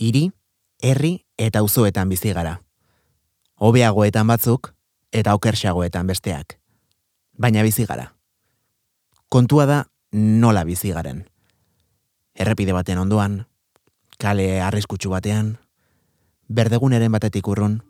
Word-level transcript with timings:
hiri, 0.00 0.30
herri 0.82 1.26
eta 1.38 1.60
auzoetan 1.60 2.08
bizi 2.08 2.32
gara. 2.32 2.58
Hobeagoetan 3.60 4.26
batzuk 4.26 4.72
eta 5.12 5.34
okerxagoetan 5.36 6.06
besteak. 6.06 6.56
Baina 7.38 7.62
bizi 7.62 7.84
gara. 7.86 8.10
Kontua 9.28 9.66
da 9.66 9.84
nola 10.12 10.64
bizi 10.64 10.92
garen. 10.96 11.24
Errepide 12.34 12.72
baten 12.72 12.98
ondoan, 12.98 13.44
kale 14.18 14.60
arriskutsu 14.62 15.10
batean, 15.12 15.58
berdeguneren 16.48 17.12
batetik 17.12 17.48
urrun, 17.48 17.80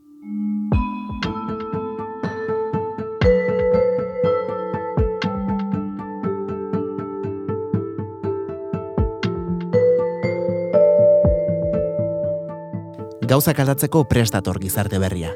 gauzak 13.31 13.61
aldatzeko 13.63 14.03
prestator 14.11 14.59
gizarte 14.59 14.99
berria. 14.99 15.31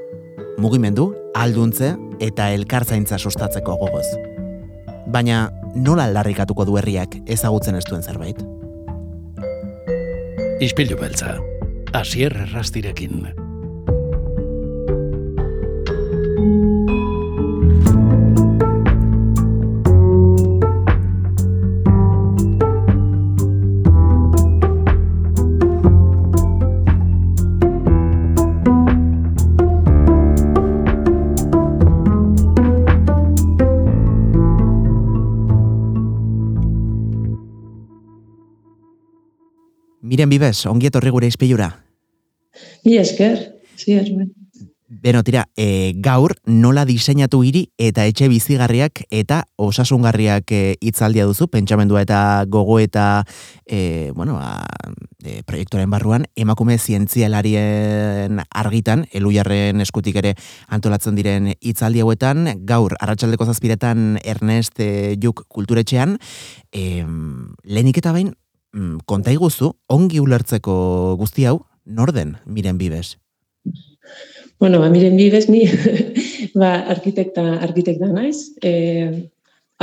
Mugimendu, 0.59 1.13
alduntze 1.39 1.93
eta 2.19 2.49
elkartzaintza 2.51 3.21
sustatzeko 3.23 3.77
gogoz. 3.79 4.09
Baina 5.15 5.45
nola 5.77 6.09
aldarrikatuko 6.11 6.67
du 6.67 6.75
herriak 6.81 7.15
ezagutzen 7.31 7.79
ez 7.79 7.85
duen 7.87 8.03
zerbait? 8.03 8.43
Ispilu 10.65 10.99
beltza, 10.99 11.39
asier 11.95 12.35
errastirekin. 12.49 13.44
Miren 40.15 40.31
bibes, 40.31 40.61
ongi 40.71 40.87
etorri 40.87 41.11
gure 41.11 41.27
izpilura. 41.27 41.73
Ni 42.87 42.95
esker, 43.01 43.41
zi 43.75 43.97
Beno, 45.03 45.25
tira, 45.27 45.49
e, 45.57 45.97
gaur 45.99 46.37
nola 46.47 46.85
diseinatu 46.87 47.41
hiri 47.43 47.65
eta 47.83 48.05
etxe 48.07 48.29
bizigarriak 48.31 49.01
eta 49.11 49.41
osasungarriak 49.59 50.53
e, 50.55 50.61
hitzaldia 50.79 51.25
duzu, 51.27 51.49
pentsamendua 51.51 52.05
eta 52.05 52.19
gogo 52.47 52.77
eta 52.79 53.25
e, 53.67 54.13
bueno, 54.15 54.37
a, 54.39 54.63
e, 55.25 55.41
proiektoren 55.43 55.91
barruan, 55.91 56.29
emakume 56.37 56.79
zientzialarien 56.79 58.39
argitan, 58.55 59.09
elujarren 59.11 59.83
eskutik 59.83 60.21
ere 60.23 60.37
antolatzen 60.69 61.19
diren 61.19 61.51
hitzaldi 61.59 62.05
hauetan, 62.05 62.53
gaur, 62.63 62.95
arratsaldeko 63.01 63.51
zazpiretan 63.51 64.21
Ernest 64.23 64.79
e, 64.79 65.17
Juk 65.19 65.43
kulturetxean, 65.49 66.21
e, 66.71 67.03
lehenik 67.65 67.99
eta 68.05 68.15
bain, 68.15 68.31
mm, 68.75 69.05
konta 69.07 69.31
ongi 69.89 70.21
ulertzeko 70.21 71.17
guzti 71.19 71.47
hau, 71.47 71.61
norden 71.85 72.37
miren 72.47 72.79
bibes? 72.79 73.17
Bueno, 74.59 74.81
ba, 74.81 74.89
miren 74.91 75.17
bibes, 75.17 75.49
ni 75.49 75.65
ba, 76.61 76.85
arkitekta, 76.95 77.61
arkitekta 77.63 78.07
naiz. 78.07 78.55
E, 78.63 79.31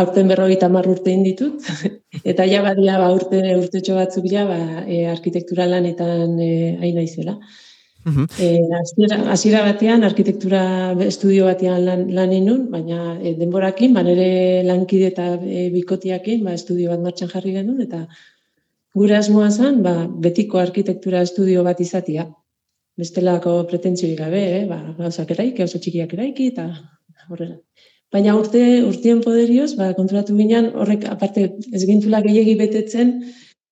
aurten 0.02 0.30
berrogeita 0.32 0.70
mar 0.72 0.88
urte 0.88 1.12
inditut, 1.12 1.66
eta 2.32 2.46
ja 2.50 2.62
badia 2.66 2.98
ba, 3.02 3.12
urte, 3.14 3.42
urte 3.58 3.82
batzuk 3.98 4.26
ja, 4.32 4.46
ba, 4.48 4.86
e, 4.88 5.06
arkitektura 5.12 5.68
lanetan 5.68 6.40
e, 6.40 6.78
hain 6.82 6.96
naizela. 6.96 7.38
Uh 8.02 8.26
-huh. 8.26 9.64
batean, 9.66 10.04
arkitektura 10.04 10.96
estudio 11.06 11.46
batean 11.46 11.86
lan, 11.86 12.08
lan 12.16 12.32
inun, 12.34 12.72
baina 12.72 13.20
e, 13.22 13.36
denborakin, 13.38 13.94
ba, 13.94 14.02
nire 14.02 14.64
lankide 14.64 15.08
eta 15.14 15.38
e, 15.38 15.70
bikotiakin, 15.70 16.44
ba, 16.44 16.54
estudio 16.54 16.90
bat 16.90 17.00
martxan 17.00 17.30
jarri 17.30 17.54
genuen, 17.54 17.82
eta 17.82 18.08
Gure 19.00 19.16
asmoa 19.16 19.50
zen, 19.52 19.80
ba, 19.86 19.94
betiko 20.26 20.60
arkitektura 20.60 21.22
estudio 21.28 21.64
bat 21.64 21.80
izatia. 21.80 22.26
Bestelako 23.00 23.54
pretentzioik 23.70 24.18
gabe, 24.20 24.42
eh? 24.58 24.66
ba, 24.68 24.82
gauzak 24.98 25.32
eraiki, 25.36 25.64
oso 25.64 25.80
txikiak 25.80 26.12
eraiki, 26.18 26.50
eta 26.52 26.68
horrela. 27.30 27.56
Baina 28.12 28.36
urte, 28.36 28.62
urtien 28.84 29.22
poderioz, 29.24 29.72
ba, 29.80 29.94
kontrolatu 29.96 30.36
ginen, 30.36 30.74
horrek, 30.76 31.08
aparte, 31.08 31.46
ez 31.72 31.84
gintula 31.88 32.20
gehiagi 32.26 32.58
betetzen, 32.60 33.14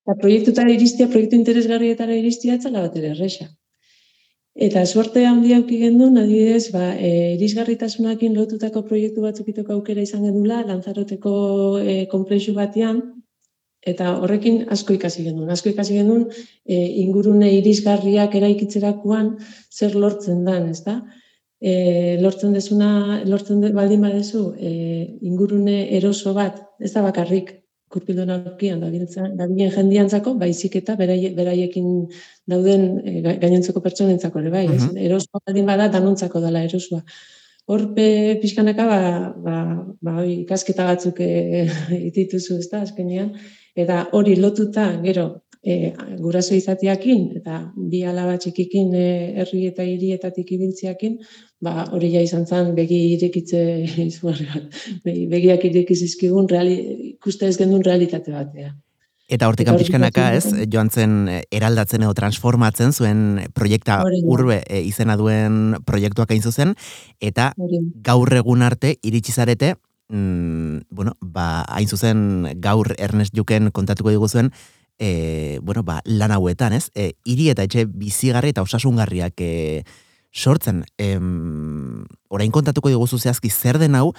eta 0.08 0.16
proiektutara 0.22 0.72
iristia, 0.72 1.10
proiektu 1.12 1.36
interesgarrietara 1.36 2.16
iristia, 2.16 2.56
etzala 2.56 2.86
bat 2.88 2.96
ere 3.02 3.12
erresa. 3.18 3.50
Eta 4.56 4.86
suerte 4.88 5.26
handi 5.28 5.52
auki 5.58 5.82
gendun, 5.84 6.16
adibidez, 6.24 6.72
ba, 6.72 6.94
e, 6.96 7.36
irisgarritasunakin 7.36 8.40
lotutako 8.40 8.88
proiektu 8.88 9.28
batzuk 9.28 9.52
itoko 9.52 9.76
aukera 9.76 10.08
izan 10.08 10.24
genula, 10.30 10.64
lanzaroteko 10.72 11.34
e, 11.84 12.06
komplexu 12.12 12.56
batean, 12.56 13.04
Eta 13.88 14.18
horrekin 14.20 14.66
asko 14.76 14.94
ikasi 14.94 15.24
genuen. 15.24 15.50
Asko 15.54 15.70
ikasi 15.72 15.96
genuen 15.96 16.26
e, 16.66 16.76
ingurune 17.04 17.52
irisgarriak 17.60 18.36
eraikitzerakoan 18.36 19.38
zer 19.72 19.96
lortzen 19.96 20.44
dan, 20.48 20.68
ez 20.74 20.84
da? 20.84 21.00
E, 21.60 22.18
lortzen 22.20 22.54
desuna, 22.56 23.22
lortzen 23.28 23.64
de, 23.64 23.72
baldin 23.76 24.04
badezu, 24.04 24.50
e, 24.60 24.74
ingurune 25.28 25.82
eroso 25.96 26.34
bat, 26.36 26.60
ez 26.80 26.92
da 26.92 27.04
bakarrik, 27.06 27.56
kurpildo 27.90 28.26
naukian, 28.28 28.84
da 28.84 29.48
jendiantzako, 29.74 30.36
baizik 30.40 30.76
eta 30.78 30.96
beraiekin 31.00 31.90
dauden 32.52 32.86
e, 33.02 33.22
gainontzeko 33.42 33.82
pertsonentzako, 33.82 34.44
ere 34.44 34.54
bai, 34.54 34.66
uh 34.68 34.76
-huh. 34.76 34.98
eroso 35.08 35.42
baldin 35.46 35.66
bada, 35.66 35.88
danontzako 35.88 36.42
dela 36.42 36.64
erosua. 36.64 37.02
Horpe 37.70 38.40
pixkanaka, 38.42 38.86
ba, 38.86 39.02
ba, 39.46 39.58
ba, 40.02 40.26
ikasketa 40.26 40.86
batzuk 40.86 41.20
e, 41.22 41.68
itituzu, 42.10 42.60
ez 42.60 42.70
da, 42.70 42.82
azkenean, 42.82 43.34
eta 43.84 44.08
hori 44.18 44.36
lotuta 44.40 44.90
gero 45.04 45.28
e, 45.64 45.94
guraso 46.20 46.56
izateakin 46.56 47.30
eta 47.40 47.60
bi 47.76 48.04
alaba 48.08 48.38
txikikin 48.40 48.94
e, 48.96 49.06
herri 49.42 49.66
eta 49.70 49.86
hirietatik 49.86 50.52
ibiltzeakin 50.56 51.18
ba 51.64 51.86
hori 51.92 52.14
ja 52.16 52.22
izan 52.24 52.46
zen 52.48 52.76
begi 52.76 53.00
irekitze 53.16 53.64
izugarri 54.10 54.48
begiak 55.32 55.66
irekizizkigun 55.72 56.48
reali, 56.52 56.78
ikuste 57.16 57.48
ez 57.48 57.58
gendun 57.60 57.84
realitate 57.86 58.32
batea. 58.36 58.76
Eta 59.30 59.46
hortik 59.46 59.68
pixkanaka 59.78 60.24
ez, 60.34 60.46
joan 60.74 60.90
zen 60.90 61.12
e, 61.30 61.42
eraldatzen 61.54 62.02
edo 62.02 62.16
transformatzen 62.18 62.96
zuen 62.96 63.20
proiekta 63.54 64.00
urbe 64.24 64.64
e, 64.66 64.80
izena 64.88 65.20
duen 65.20 65.76
proiektuak 65.86 66.34
hain 66.34 66.42
zuzen, 66.42 66.74
eta 67.22 67.52
gaur 68.08 68.34
egun 68.40 68.66
arte 68.66 68.96
iritsi 69.06 69.36
zarete 69.36 69.76
mm, 70.10 70.90
bueno, 70.90 71.16
ba, 71.22 71.64
hain 71.70 71.88
zuzen 71.88 72.50
gaur 72.62 72.94
Ernest 72.98 73.36
Juken 73.36 73.72
kontatuko 73.72 74.10
diguzuen, 74.10 74.52
e, 75.00 75.60
bueno, 75.64 75.84
ba, 75.84 76.02
lan 76.06 76.32
hauetan, 76.32 76.74
ez? 76.74 76.90
E, 76.94 77.14
iri 77.24 77.50
eta 77.54 77.64
etxe 77.64 77.86
bizigarri 77.88 78.52
eta 78.54 78.66
osasungarriak 78.66 79.42
e, 79.42 79.84
sortzen. 80.32 80.84
E, 80.98 81.16
orain 82.30 82.52
kontatuko 82.52 82.92
diguzu 82.92 83.18
zehazki 83.18 83.50
zer 83.50 83.80
den 83.80 83.96
hau, 83.96 84.12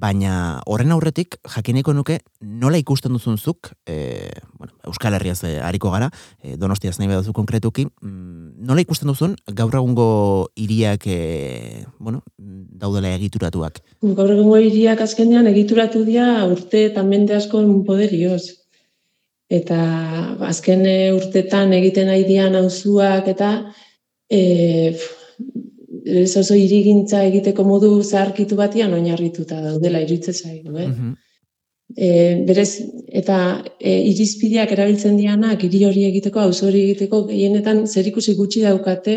baina 0.00 0.60
horren 0.66 0.92
aurretik 0.94 1.36
jakineko 1.54 1.94
nuke 1.94 2.18
nola 2.40 2.78
ikusten 2.80 3.14
duzunzuk, 3.14 3.70
e, 3.86 4.30
bueno, 4.58 4.74
Euskal 4.88 5.14
Herriaz 5.16 5.42
e, 5.44 5.58
hariko 5.62 5.92
gara, 5.94 6.10
e, 6.42 6.56
donostiaz 6.60 6.98
nahi 6.98 7.10
bedazu 7.10 7.34
konkretuki, 7.36 7.86
mm, 7.86 8.64
nola 8.66 8.84
ikusten 8.84 9.10
duzun 9.10 9.36
gaur 9.60 9.76
egungo 9.80 10.08
iriak 10.56 11.06
e, 11.06 11.84
bueno, 11.98 12.22
daudela 12.38 13.14
egituratuak? 13.14 13.80
Gaur 14.02 14.34
egungo 14.34 14.58
iriak 14.62 15.00
azkenean 15.04 15.48
egituratu 15.52 16.04
dira 16.04 16.44
urte 16.50 16.86
eta 16.90 17.06
mende 17.06 17.36
asko 17.36 17.62
poderioz. 17.86 18.44
Eta 19.52 19.78
azken 20.48 20.86
urtetan 21.14 21.72
egiten 21.76 22.08
nahi 22.08 22.24
dian 22.26 22.56
auzuak 22.58 23.28
eta 23.28 23.50
e, 24.30 24.96
oso 26.04 26.54
irigintza 26.54 27.22
egiteko 27.24 27.64
modu 27.64 27.90
zaharkitu 28.02 28.56
batian 28.56 28.92
oinarrituta 28.92 29.60
daudela 29.62 30.02
iritze 30.04 30.32
zaigu, 30.32 30.76
eh? 30.76 30.88
Mhm. 30.88 31.14
E, 31.96 32.08
berez, 32.48 32.80
eta 33.12 33.62
e, 33.78 33.92
irizpideak 34.10 34.72
erabiltzen 34.72 35.16
dianak, 35.16 35.62
hiri 35.64 35.84
hori 35.84 36.04
egiteko, 36.08 36.40
auzo 36.40 36.66
hori 36.66 36.82
egiteko, 36.88 37.24
gehienetan 37.28 37.86
zer 37.86 38.08
ikusi 38.08 38.34
gutxi 38.34 38.64
daukate, 38.64 39.16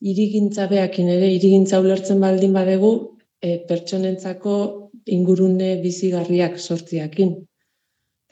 irigintza 0.00 0.66
behakin 0.70 1.08
ere, 1.14 1.28
irigintza 1.34 1.80
ulertzen 1.80 2.20
baldin 2.20 2.56
badegu, 2.56 2.92
e, 3.42 3.58
pertsonentzako 3.68 4.56
ingurune 5.06 5.76
bizigarriak 5.82 6.58
sortziakin. 6.58 7.36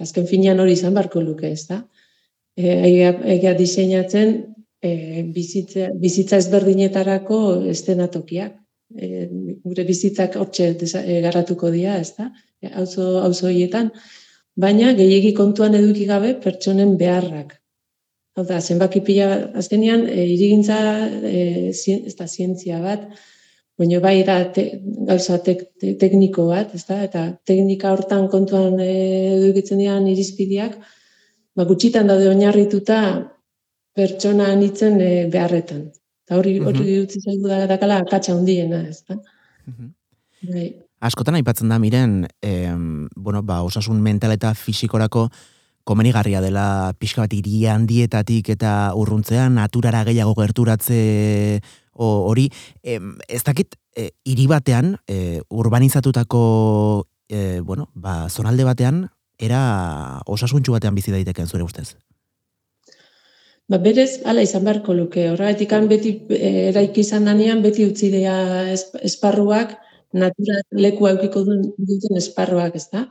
Azken 0.01 0.27
finean 0.27 0.61
hori 0.61 0.75
izan 0.77 0.95
barko 0.97 1.21
luke, 1.21 1.53
ez 1.53 1.67
da? 1.69 1.83
E, 2.57 2.73
egia 3.37 3.55
diseinatzen, 3.55 4.56
e, 4.83 5.23
bizitza, 5.35 5.91
bizitza 6.01 6.41
ezberdinetarako 6.43 7.41
estenatokiak. 7.73 8.57
E, 8.95 9.27
gure 9.65 9.85
bizitzak 9.85 10.37
hortxe 10.39 10.71
e, 11.03 11.21
garatuko 11.25 11.71
dira, 11.75 11.99
ez 11.99 12.13
da? 12.19 12.31
E, 12.63 12.71
auzo, 12.83 13.51
hietan. 13.51 13.91
Baina 14.57 14.93
gehiegi 14.97 15.35
kontuan 15.37 15.75
eduki 15.77 16.07
gabe 16.09 16.35
pertsonen 16.43 16.97
beharrak. 17.01 17.57
Hau 18.37 18.45
da, 18.45 18.61
zenbaki 18.61 19.01
pila 19.05 19.31
azkenean, 19.63 20.07
e, 20.09 20.27
irigintza 20.35 20.79
e, 21.25 21.73
ez 21.73 22.15
da 22.19 22.29
zientzia 22.29 22.81
bat, 22.83 23.09
baina 23.77 24.01
bai 24.01 24.23
da 24.25 24.39
te, 24.53 24.67
gauza 25.09 25.39
tekniko 25.45 26.47
bat, 26.49 26.75
ez 26.77 26.85
da? 26.89 27.03
eta 27.05 27.25
teknika 27.49 27.93
hortan 27.93 28.29
kontuan 28.33 28.79
e, 28.81 28.93
dugitzen 29.43 29.81
dian 29.83 30.07
irizpideak, 30.09 30.77
ba, 31.57 31.65
gutxitan 31.69 32.09
daude 32.09 32.29
oinarrituta 32.31 33.01
pertsona 33.97 34.51
anitzen 34.53 35.01
e, 35.01 35.13
beharretan. 35.33 35.87
Eta 36.27 36.39
hori, 36.41 36.59
hori 36.61 36.81
mm 36.81 36.87
-hmm. 36.87 37.05
utzi 37.07 37.21
zaigu 37.21 37.49
da, 37.49 37.67
dakala, 37.71 38.03
katxa 38.11 38.35
hundiena, 38.35 38.83
ez 38.89 39.03
da? 39.09 39.17
Mm 39.67 39.93
bai. 40.47 40.75
Askotan 41.01 41.35
aipatzen 41.35 41.69
da, 41.69 41.79
miren, 41.79 42.27
em, 42.43 43.09
bueno, 43.17 43.43
ba, 43.43 43.63
osasun 43.63 44.01
mental 44.03 44.33
eta 44.33 44.55
fisikorako 44.55 45.29
komenigarria 45.85 46.41
dela 46.41 46.95
pixka 46.99 47.23
bat 47.23 47.33
iria 47.33 47.75
handietatik 47.75 48.49
eta 48.49 48.93
urruntzean 48.95 49.55
naturara 49.55 50.05
gehiago 50.05 50.35
gerturatze 50.35 51.61
hori. 51.93 52.51
ez 52.83 53.43
dakit, 53.43 53.77
e, 53.97 54.11
hiri 54.25 54.47
batean, 54.47 54.97
e, 55.09 55.41
urbanizatutako, 55.49 57.07
e, 57.29 57.61
bueno, 57.61 57.89
ba, 57.95 58.29
zonalde 58.29 58.65
batean, 58.65 59.09
era 59.39 60.21
osasuntxu 60.27 60.73
batean 60.73 60.95
bizi 60.95 61.11
daiteken 61.11 61.47
zure 61.47 61.63
ustez? 61.63 61.97
Ba, 63.73 63.79
berez, 63.87 64.11
ala 64.31 64.43
izan 64.47 64.65
beharko 64.67 64.95
luke. 64.95 65.29
Horregatik 65.33 65.73
beti 65.93 66.13
e, 66.31 66.51
eraiki 66.71 67.03
izan 67.07 67.25
danean, 67.31 67.63
beti 67.63 67.87
utzi 67.91 68.11
dea 68.11 68.37
esparruak, 69.11 69.77
natura 70.13 70.61
leku 70.87 71.09
aukiko 71.13 71.45
duten 71.47 72.23
esparruak, 72.23 72.77
ez 72.83 72.87
da? 72.93 73.07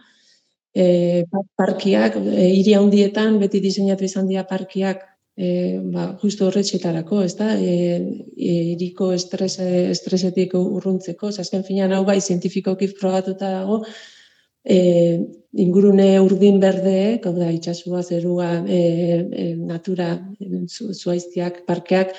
e, 0.75 1.25
parkiak, 1.55 2.17
e, 2.19 2.47
hiri 2.59 2.75
handietan 2.75 3.39
beti 3.39 3.61
diseinatu 3.63 4.05
izan 4.07 4.27
dira 4.27 4.43
parkiak 4.49 5.05
e, 5.37 5.47
ba, 5.93 6.09
justu 6.21 6.49
horretxetarako, 6.49 7.21
ez 7.23 7.35
da, 7.39 7.53
e, 7.55 7.75
e, 8.35 8.51
iriko 8.75 9.11
estres, 9.15 9.55
estresetik 9.95 10.57
urruntzeko, 10.59 11.31
azken 11.45 11.63
finean 11.67 11.95
hau 11.95 12.03
bai 12.07 12.19
zientifikoki 12.19 12.91
frogatuta 12.99 13.53
dago, 13.59 13.81
e, 14.65 14.77
ingurune 15.65 16.07
urdin 16.19 16.59
berde, 16.59 16.97
hau 17.23 17.33
da, 17.37 17.51
itxasua, 17.53 18.03
zerua, 18.03 18.49
e, 18.67 18.79
e, 19.43 19.45
natura, 19.55 20.09
zuaiztiak, 20.67 21.61
parkeak, 21.69 22.11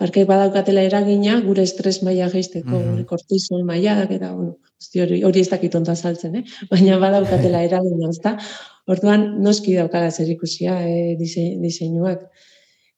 parkeak 0.00 0.26
badaukatela 0.26 0.82
eragina, 0.88 1.38
gure 1.46 1.62
estres 1.68 2.00
maila 2.02 2.28
geisteko, 2.32 2.74
mm 2.74 2.84
-hmm. 2.88 3.06
kortizol 3.06 3.64
mailak, 3.68 4.10
eta, 4.18 4.32
bueno, 4.34 4.56
hori, 5.04 5.22
hori 5.22 5.40
ez 5.40 5.48
dakit 5.50 5.74
onta 5.78 5.94
saltzen, 5.94 6.36
eh? 6.40 6.44
baina 6.70 6.98
badaukatela 6.98 7.62
eragina, 7.68 8.10
ezta? 8.10 8.38
Orduan, 8.90 9.28
noski 9.42 9.76
daukala 9.78 10.10
zer 10.10 10.30
ikusia 10.30 10.80
e, 10.88 11.14
diseinuak. 11.18 12.26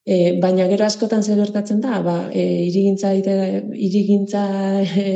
E, 0.05 0.17
baina 0.41 0.67
gero 0.69 0.85
askotan 0.85 1.23
zer 1.25 1.39
gertatzen 1.41 1.81
da, 1.81 2.03
ba, 2.05 2.17
e, 2.29 2.43
irigintza, 2.67 3.15
irigintza 3.17 4.43
e, 4.85 5.07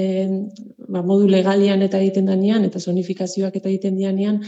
ba, 0.89 1.03
modu 1.03 1.29
legalian 1.29 1.85
eta 1.85 2.01
egiten 2.01 2.31
danean, 2.33 2.65
eta 2.65 2.81
zonifikazioak 2.81 3.59
eta 3.61 3.69
egiten 3.69 3.99
dianean, 4.01 4.41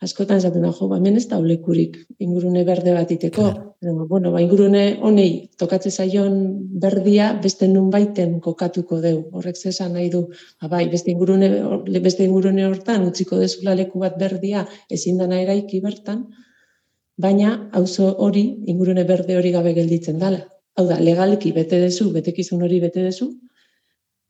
askotan 0.00 0.38
esaten 0.40 0.62
da, 0.64 0.70
jo, 0.72 0.86
ba, 0.88 0.96
hemen 1.00 1.18
ez 1.18 1.26
da 1.28 1.38
olekurik 1.42 1.98
ingurune 2.22 2.62
berde 2.64 2.94
bat 2.96 3.10
iteko. 3.10 3.48
Claro. 3.80 4.06
bueno, 4.08 4.30
ba, 4.32 4.40
ingurune 4.44 4.84
honei 5.02 5.50
tokatze 5.60 5.90
zaion 5.90 6.38
berdia 6.84 7.32
beste 7.42 7.68
nun 7.68 7.90
baiten 7.90 8.38
kokatuko 8.44 9.00
deu. 9.00 9.24
Horrek 9.32 9.56
zesan 9.56 9.94
nahi 9.96 10.08
du, 10.12 10.26
ba, 10.60 10.70
bai, 10.76 10.84
beste 10.92 11.10
ingurune, 11.12 11.50
beste 12.00 12.24
ingurune 12.24 12.66
hortan 12.68 13.08
utziko 13.08 13.40
dezula 13.40 13.74
leku 13.74 14.00
bat 14.00 14.16
berdia 14.20 14.66
ezin 14.88 15.18
dana 15.18 15.40
eraiki 15.42 15.82
bertan, 15.84 16.28
baina 17.20 17.52
auzo 17.76 18.08
hori, 18.24 18.44
ingurune 18.72 19.04
berde 19.04 19.36
hori 19.38 19.52
gabe 19.52 19.74
gelditzen 19.76 20.18
dala. 20.18 20.40
Hau 20.78 20.86
da, 20.88 20.98
legaliki 21.02 21.52
bete 21.52 21.80
dezu, 21.82 22.10
betekizun 22.14 22.62
hori 22.64 22.80
bete 22.80 23.04
dezu, 23.04 23.32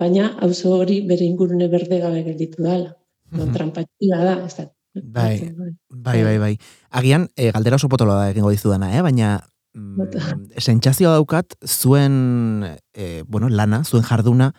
baina 0.01 0.33
auzo 0.47 0.75
hori 0.79 1.01
bere 1.07 1.27
ingurune 1.29 1.69
berde 1.69 2.01
gabe 2.03 2.25
gelditu 2.27 2.65
dala. 2.67 2.95
No, 3.31 3.47
da, 3.47 4.37
ez 4.43 4.55
da, 4.57 4.65
Bai, 4.95 5.55
bai, 5.89 6.25
bai, 6.25 6.39
bai. 6.39 6.55
Agian, 6.91 7.29
e, 7.37 7.53
galdera 7.55 7.77
oso 7.77 7.89
potolo 7.89 8.17
da 8.19 8.31
egingo 8.33 8.51
dizu 8.51 8.73
dana, 8.73 8.89
eh? 8.97 9.03
baina 9.07 9.37
mm, 9.79 10.09
sentsazioa 10.67 11.15
daukat 11.15 11.55
zuen 11.63 12.67
e, 12.67 13.23
bueno, 13.29 13.49
lana, 13.49 13.85
zuen 13.85 14.03
jarduna, 14.03 14.51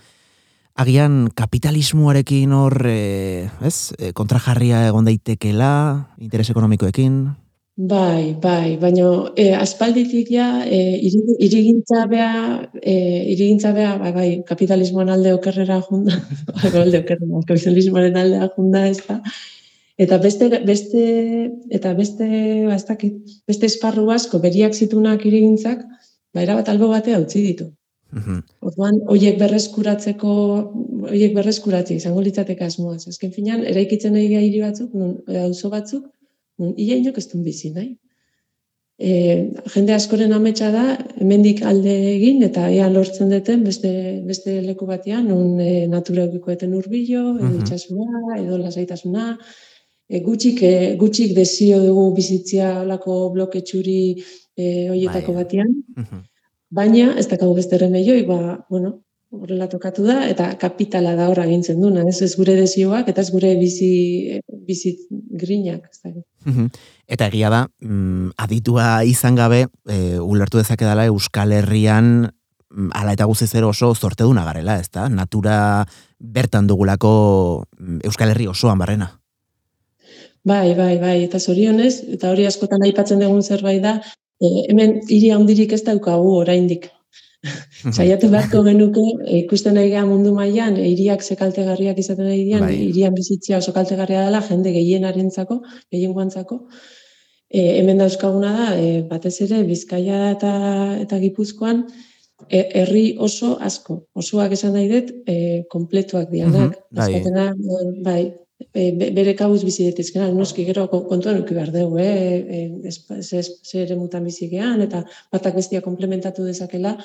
agian 0.80 1.26
kapitalismoarekin 1.36 2.56
hor, 2.56 2.78
e, 2.88 3.50
ez, 3.60 3.92
kontrajarria 4.16 4.86
egon 4.88 5.12
daitekela, 5.12 5.74
interes 6.24 6.48
ekonomikoekin? 6.56 7.26
Bai, 7.90 8.36
bai, 8.42 8.78
baina 8.78 9.06
e, 9.40 9.48
aspalditik 9.58 10.28
ja, 10.30 10.48
e, 10.66 11.00
irigintza 11.48 12.04
bea, 12.12 12.34
e, 12.82 12.94
irigintza 13.34 13.72
bea, 13.74 13.96
bai, 13.98 14.12
bai, 14.18 14.28
kapitalismoan 14.46 15.10
alde 15.10 15.32
okerrera 15.34 15.80
junda, 15.88 16.20
alde 16.84 17.00
okerrera, 17.00 17.42
kapitalismoaren 17.48 18.20
aldea 18.22 18.52
junda 18.58 18.86
ez 18.92 19.00
da, 19.08 19.18
Eta 20.02 20.18
beste, 20.18 20.48
beste, 20.66 21.02
eta 21.70 21.92
beste, 21.94 22.28
ba, 22.66 22.78
ez 22.78 22.86
dakit, 22.88 23.18
beste 23.50 23.68
esparru 23.70 24.08
asko 24.14 24.40
beriak 24.42 24.74
zitunak 24.74 25.26
irigintzak, 25.30 25.84
ba, 26.34 26.42
erabat 26.42 26.72
albo 26.74 26.90
batea 26.90 27.20
utzi 27.22 27.44
ditu. 27.44 27.68
Mm 28.16 28.40
Orduan, 28.68 28.98
hoiek 29.14 29.38
berreskuratzeko, 29.40 30.32
hoiek 31.10 31.36
berreskuratzea 31.38 32.02
izango 32.02 32.24
litzateke 32.26 32.66
asmoaz. 32.66 33.06
Azken 33.12 33.32
finean, 33.36 33.64
eraikitzen 33.74 34.14
nahi 34.18 34.28
hiri 34.40 34.60
batzuk, 34.64 34.92
auzo 35.44 35.72
batzuk, 35.74 36.10
ia 36.78 36.98
inok 37.02 37.18
ez 37.18 37.28
bizi 37.34 37.74
nahi. 37.76 37.92
E, 39.02 39.12
jende 39.74 39.96
askoren 39.96 40.34
ametsa 40.36 40.68
da, 40.74 40.84
hemendik 41.18 41.64
alde 41.66 41.94
egin, 42.12 42.44
eta 42.46 42.68
ea 42.70 42.90
lortzen 42.92 43.32
duten 43.34 43.64
beste, 43.66 43.92
beste 44.28 44.60
leku 44.62 44.86
batean, 44.86 45.26
nun 45.32 45.60
e, 45.60 45.88
natura 45.90 46.28
eukikoeten 46.28 46.76
urbilo, 46.78 47.24
edo 47.40 47.48
mm 47.48 47.62
itxasuna, 47.64 48.38
edo 48.38 48.60
lasaitasuna, 48.62 49.32
e, 50.06 50.22
gutxik, 50.28 50.62
e, 50.62 50.74
gutxik 51.02 51.34
desio 51.38 51.82
dugu 51.82 52.12
bizitzia 52.20 52.76
olako 52.84 53.22
bloke 53.34 53.64
txuri 53.66 54.02
e, 54.14 54.90
hoietako 54.92 55.34
bai. 55.34 55.46
batean. 55.46 55.74
Baina, 56.72 57.16
ez 57.20 57.26
da 57.28 57.50
beste 57.56 57.82
remeioi, 57.82 58.22
ba, 58.30 58.38
bueno, 58.70 59.00
horrela 59.32 59.68
tokatu 59.72 60.04
da, 60.06 60.22
eta 60.30 60.52
kapitala 60.60 61.16
da 61.16 61.30
horra 61.32 61.46
gintzen 61.48 61.82
duna, 61.82 62.04
ez, 62.08 62.22
ez 62.22 62.36
gure 62.36 62.56
desioak, 62.60 63.10
eta 63.12 63.24
ez 63.24 63.32
gure 63.32 63.56
bizi, 63.60 64.40
bizi 64.68 64.96
grinak. 65.10 65.88
Ez 65.92 66.02
da. 66.04 66.68
Eta 67.08 67.28
egia 67.28 67.50
da, 67.54 67.66
mm, 67.82 68.34
aditua 68.38 69.04
izan 69.08 69.36
gabe, 69.36 69.66
e, 69.88 70.20
ulertu 70.20 70.62
dezake 70.62 70.86
dela 70.86 71.06
Euskal 71.10 71.52
Herrian, 71.52 72.30
mm, 72.70 72.92
ala 72.98 73.14
eta 73.14 73.26
guzi 73.26 73.48
zero 73.48 73.70
oso 73.70 73.94
zorte 73.96 74.24
duna 74.24 74.46
garela, 74.46 74.80
ez 74.80 74.90
da? 74.92 75.08
Natura 75.10 75.86
bertan 76.20 76.68
dugulako 76.68 77.66
mm, 77.80 78.00
Euskal 78.06 78.30
Herri 78.34 78.48
osoan 78.48 78.80
barrena. 78.80 79.12
Bai, 80.44 80.74
bai, 80.74 80.98
bai, 80.98 81.18
eta 81.28 81.40
zorionez, 81.40 82.02
eta 82.16 82.32
hori 82.32 82.48
askotan 82.50 82.82
aipatzen 82.82 83.20
dugun 83.22 83.44
zerbait 83.44 83.82
da, 83.84 84.00
e, 84.42 84.66
hemen 84.72 85.00
hiri 85.08 85.30
handirik 85.36 85.74
ez 85.78 85.84
daukagu 85.86 86.34
oraindik. 86.40 86.90
Saiatu 87.98 88.30
beharko 88.30 88.62
genuke, 88.68 89.04
e, 89.26 89.40
ikusten 89.42 89.74
nahi 89.78 90.02
mundu 90.06 90.34
mailan 90.36 90.76
hiriak 90.78 91.24
ze 91.24 91.36
kaltegarriak 91.36 91.98
izaten 91.98 92.28
nahi 92.30 92.44
dian, 92.46 92.66
bai. 92.68 92.76
hirian 92.88 93.16
bizitzia 93.18 93.58
oso 93.58 93.74
kaltegarria 93.74 94.26
dela, 94.28 94.42
jende 94.46 94.74
gehienarentzako, 94.76 95.62
gehiengoantzako. 95.92 96.60
E, 97.50 97.64
hemen 97.80 97.98
dauzkaguna 97.98 98.52
da, 98.58 98.68
e, 98.78 99.02
batez 99.10 99.34
ere, 99.48 99.64
Bizkaia 99.68 100.20
eta, 100.36 100.52
eta 101.02 101.20
Gipuzkoan, 101.24 101.82
herri 102.50 103.18
oso 103.22 103.56
asko, 103.62 103.98
osoak 104.18 104.54
esan 104.58 104.78
nahi 104.78 104.88
dut, 104.92 105.12
e, 105.26 105.36
kompletuak 105.70 106.30
dianak. 106.32 106.78
Uh 106.94 107.90
bai, 108.06 108.22
e, 108.74 108.86
bere 109.18 109.34
kabuz 109.38 109.64
bizi 109.66 109.90
detizkena, 109.90 110.30
noski 110.38 110.66
gero 110.70 110.86
kontuan 110.94 111.42
uki 111.42 111.58
behar 111.58 111.74
dugu, 111.74 112.00
eh? 112.06 112.62
e, 112.86 112.94
ze 113.22 113.84
ere 113.84 113.98
mutan 113.98 114.24
bizigean, 114.30 114.82
eta 114.86 115.04
batak 115.34 115.58
bestia 115.58 115.82
komplementatu 115.82 116.46
dezakela, 116.46 116.96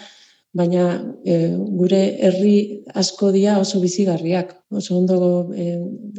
baina 0.56 0.84
e, 1.24 1.38
gure 1.80 2.02
herri 2.28 2.56
asko 3.02 3.30
dia 3.34 3.58
oso 3.60 3.80
bizigarriak, 3.82 4.54
oso 4.80 4.96
ondo 4.98 5.18
e, 5.54 5.66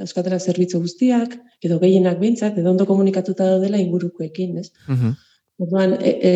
euskatera 0.05 0.39
zerbitzu 0.39 0.81
guztiak, 0.83 1.37
edo 1.63 1.79
gehienak 1.83 2.19
behintzat, 2.21 2.59
edo 2.61 2.73
ondo 2.73 2.85
komunikatuta 2.89 3.53
daudela 3.53 3.81
ingurukoekin, 3.85 4.59
ez? 4.63 4.69
Uh 4.87 5.15
Orduan, 5.57 5.95
e, 6.05 6.11
e, 6.29 6.31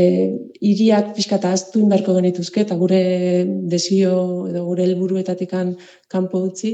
iriak 0.66 1.12
pixkata 1.14 1.52
aztu 1.54 1.84
inbarko 1.84 2.16
genituzke, 2.16 2.64
eta 2.66 2.74
gure 2.80 3.02
desio 3.70 4.14
edo 4.50 4.64
gure 4.66 4.88
helburuetatikan 4.88 5.76
kanpo 6.10 6.42
utzi, 6.48 6.72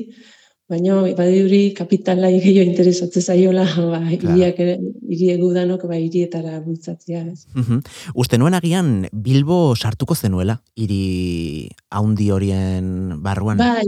Baina, 0.68 0.98
badiruri 1.16 1.72
kapitala 1.72 2.28
gehiago 2.28 2.66
interesatzen 2.68 3.24
zaiola, 3.24 3.64
ba, 3.94 4.02
iriak 4.12 4.58
ere, 4.60 4.74
iriegu 5.08 5.54
danok, 5.56 5.86
ba, 5.88 5.96
irietara 5.96 6.60
bultzatzea. 6.60 7.24
Ez. 7.24 7.46
Uh 7.56 7.80
Uste 8.20 8.40
nuen 8.42 8.58
agian 8.58 9.08
Bilbo 9.14 9.76
sartuko 9.76 10.16
zenuela, 10.16 10.60
hiri 10.76 11.70
haundi 11.90 12.32
horien 12.36 13.22
barruan? 13.24 13.64
Bai, 13.64 13.88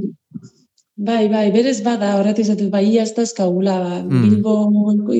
Bai, 1.00 1.30
bai, 1.32 1.46
berez 1.56 1.78
bada, 1.80 2.10
horretik 2.20 2.44
zatu, 2.52 2.66
bai, 2.74 2.84
ez 3.00 3.14
da 3.16 3.24
ezkagula, 3.24 3.76
ba, 3.80 4.00
mm. 4.04 4.24
Bilbo, 4.26 4.56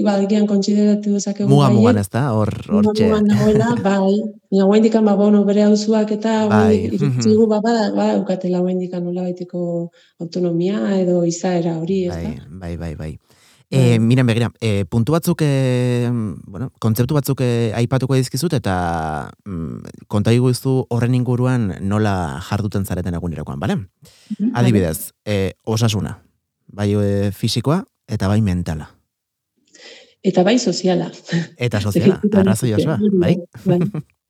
ba, 0.04 0.18
kontsideratu 0.50 1.14
ezakegu 1.16 1.48
Muga 1.48 1.70
mugan 1.72 2.02
ez 2.02 2.10
da, 2.12 2.24
hor, 2.36 2.52
hor 2.68 2.90
txe. 2.92 3.08
Muga 3.08 3.22
nagoela, 3.24 3.70
bai, 3.86 4.18
nina 4.52 4.68
guen 4.68 4.84
dikan, 4.84 5.08
ba, 5.08 5.16
bono, 5.16 5.46
bere 5.48 5.64
hauzuak 5.70 6.12
eta, 6.18 6.34
bai, 6.52 6.92
irutzigu, 7.00 7.48
ba, 7.48 7.62
ba, 7.64 7.78
ba, 7.96 8.10
eukatela 8.18 8.60
guen 8.66 8.84
dikan 8.84 9.08
nola 9.08 9.24
baiteko 9.30 9.62
autonomia 10.20 10.98
edo 11.00 11.22
izaera 11.24 11.78
hori, 11.80 12.02
ez 12.10 12.18
da? 12.18 12.36
Bai, 12.60 12.76
bai, 12.76 12.76
bai, 12.84 12.94
bai. 13.00 13.14
E, 13.70 14.00
miren 14.02 14.26
begira, 14.26 14.50
e, 14.60 14.86
puntu 14.90 15.14
batzuk, 15.14 15.44
e, 15.46 16.10
bueno, 16.50 16.72
kontzeptu 16.82 17.14
batzuk 17.14 17.44
e, 17.46 17.70
aipatuko 17.78 18.18
dizkizut 18.18 18.56
eta 18.58 19.30
mm, 19.46 20.08
konta 20.10 20.34
iguzu 20.34 20.88
horren 20.90 21.14
inguruan 21.14 21.76
nola 21.86 22.42
jarduten 22.48 22.88
zareten 22.90 23.14
egunerakoan, 23.14 23.60
bale? 23.62 23.78
Mhm, 23.78 24.56
Adibidez, 24.58 25.12
e, 25.22 25.54
osasuna, 25.70 26.18
bai 26.66 26.96
e, 26.98 27.30
fisikoa 27.30 27.84
eta 28.10 28.28
bai 28.32 28.42
mentala. 28.42 28.90
Eta 30.26 30.44
bai 30.44 30.58
soziala. 30.58 31.12
Eta 31.56 31.80
soziala, 31.80 32.18
arrazoi 32.42 32.74
osoa, 32.74 32.98
bai? 33.22 33.38
bai. 33.66 33.80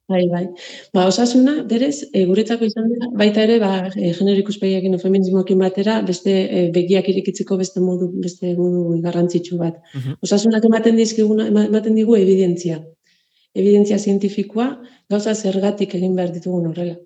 Bai, 0.09 0.23
bai. 0.27 0.45
Ba, 0.93 1.03
osasuna, 1.05 1.51
berez, 1.69 1.97
e, 2.17 2.23
guretzako 2.25 2.65
izan 2.65 2.87
dira, 2.89 3.09
baita 3.21 3.43
ere, 3.45 3.57
ba, 3.61 3.73
e, 3.93 4.07
genero 4.17 4.41
ikuspegiakin 4.41 4.97
feminismoakin 5.03 5.59
batera, 5.61 5.99
beste 6.07 6.33
e, 6.59 6.63
begiak 6.77 7.11
irikitzeko 7.13 7.57
beste 7.59 7.83
modu, 7.83 8.07
beste 8.23 8.55
modu 8.57 8.97
garrantzitsu 9.03 9.59
bat. 9.61 9.77
Uh 9.99 10.15
Osasunak 10.25 10.65
ematen 10.65 10.97
dizkiguna, 10.97 11.45
ematen 11.51 11.99
digu 11.99 12.17
evidentzia. 12.17 12.79
Evidentzia 13.53 13.99
zientifikoa, 13.99 14.67
gauza 15.13 15.35
zergatik 15.35 15.93
egin 16.01 16.17
behar 16.17 16.33
ditugun 16.33 16.65
horrela. 16.71 16.97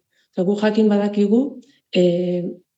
Gu 0.48 0.56
jakin 0.64 0.88
badakigu, 0.96 1.42
e, 1.92 2.04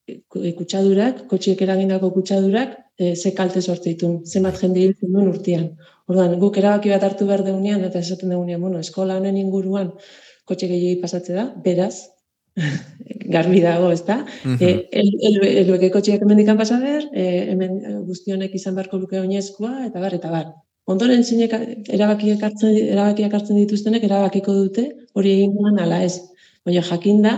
kutsadurak, 0.06 1.24
kotxiek 1.30 1.62
eragindako 1.62 2.12
kutsadurak, 2.14 2.76
e, 2.98 3.14
ze 3.16 3.32
kalte 3.34 3.62
sortze 3.62 3.90
ditun, 3.90 4.20
zenbat 4.24 4.60
jende 4.60 4.80
hiltzen 4.80 5.12
duen 5.12 5.30
urtean. 5.32 5.70
Orduan, 6.06 6.36
guk 6.42 6.58
erabaki 6.60 6.92
bat 6.94 7.02
hartu 7.02 7.26
behar 7.26 7.42
deunean, 7.46 7.82
eta 7.88 7.98
esaten 7.98 8.30
deunean, 8.34 8.60
bueno, 8.60 8.78
eskola 8.78 9.16
honen 9.18 9.36
inguruan 9.40 9.90
kotxe 10.46 10.68
gehiagi 10.70 11.00
pasatze 11.02 11.34
da, 11.34 11.48
beraz, 11.64 12.06
garbi 13.34 13.60
dago, 13.64 13.90
ez 13.92 14.04
da? 14.06 14.20
Uh 14.44 14.52
-huh. 14.52 14.62
e, 14.62 14.88
el, 14.92 15.10
el, 15.28 15.40
el, 15.46 15.74
el 15.74 15.90
kotxeak 15.90 16.22
hemen 16.22 16.38
dikan 16.38 16.56
pasader, 16.62 17.10
e, 17.12 17.26
hemen 17.50 17.82
guztionek 18.06 18.54
izan 18.54 18.78
beharko 18.78 19.02
luke 19.02 19.20
oinezkoa, 19.20 19.86
eta 19.88 20.00
bar, 20.00 20.14
eta 20.14 20.30
bar. 20.30 20.46
Ondoren 20.86 21.24
zinek 21.24 21.52
erabakiak 21.90 22.42
hartzen, 22.46 22.76
erabakiak 22.94 23.32
hartzen 23.34 23.56
dituztenek 23.58 24.04
erabakiko 24.06 24.52
dute 24.54 24.84
hori 25.14 25.32
egin 25.32 25.80
ala 25.82 26.02
ez. 26.04 26.20
Baina 26.64 26.82
jakinda, 26.82 27.32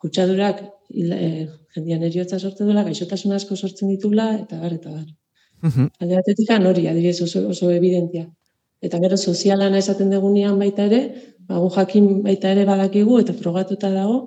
kutsadurak 0.00 0.62
e, 0.88 1.48
jendian 1.74 2.02
eriotza 2.10 2.38
sortzen 2.38 2.70
duela, 2.70 2.84
gaixotasun 2.84 3.32
asko 3.38 3.56
sortzen 3.56 3.92
ditula, 3.94 4.32
eta 4.44 4.60
bar, 4.60 4.76
eta 4.80 4.90
bar. 4.90 5.08
-huh. 5.62 5.88
Alde 6.00 6.14
batetik 6.16 6.50
hori, 6.50 6.86
adibidez 6.88 7.20
oso, 7.22 7.48
oso 7.48 7.70
evidentia. 7.70 8.26
Eta 8.80 8.98
gero 8.98 9.16
sozialana 9.16 9.78
esaten 9.78 10.10
degunean 10.10 10.58
baita 10.58 10.86
ere, 10.88 11.00
ba, 11.48 11.60
jakin 11.76 12.22
baita 12.26 12.52
ere 12.54 12.64
badakigu 12.64 13.18
eta 13.20 13.34
frogatuta 13.40 13.90
dago, 13.92 14.20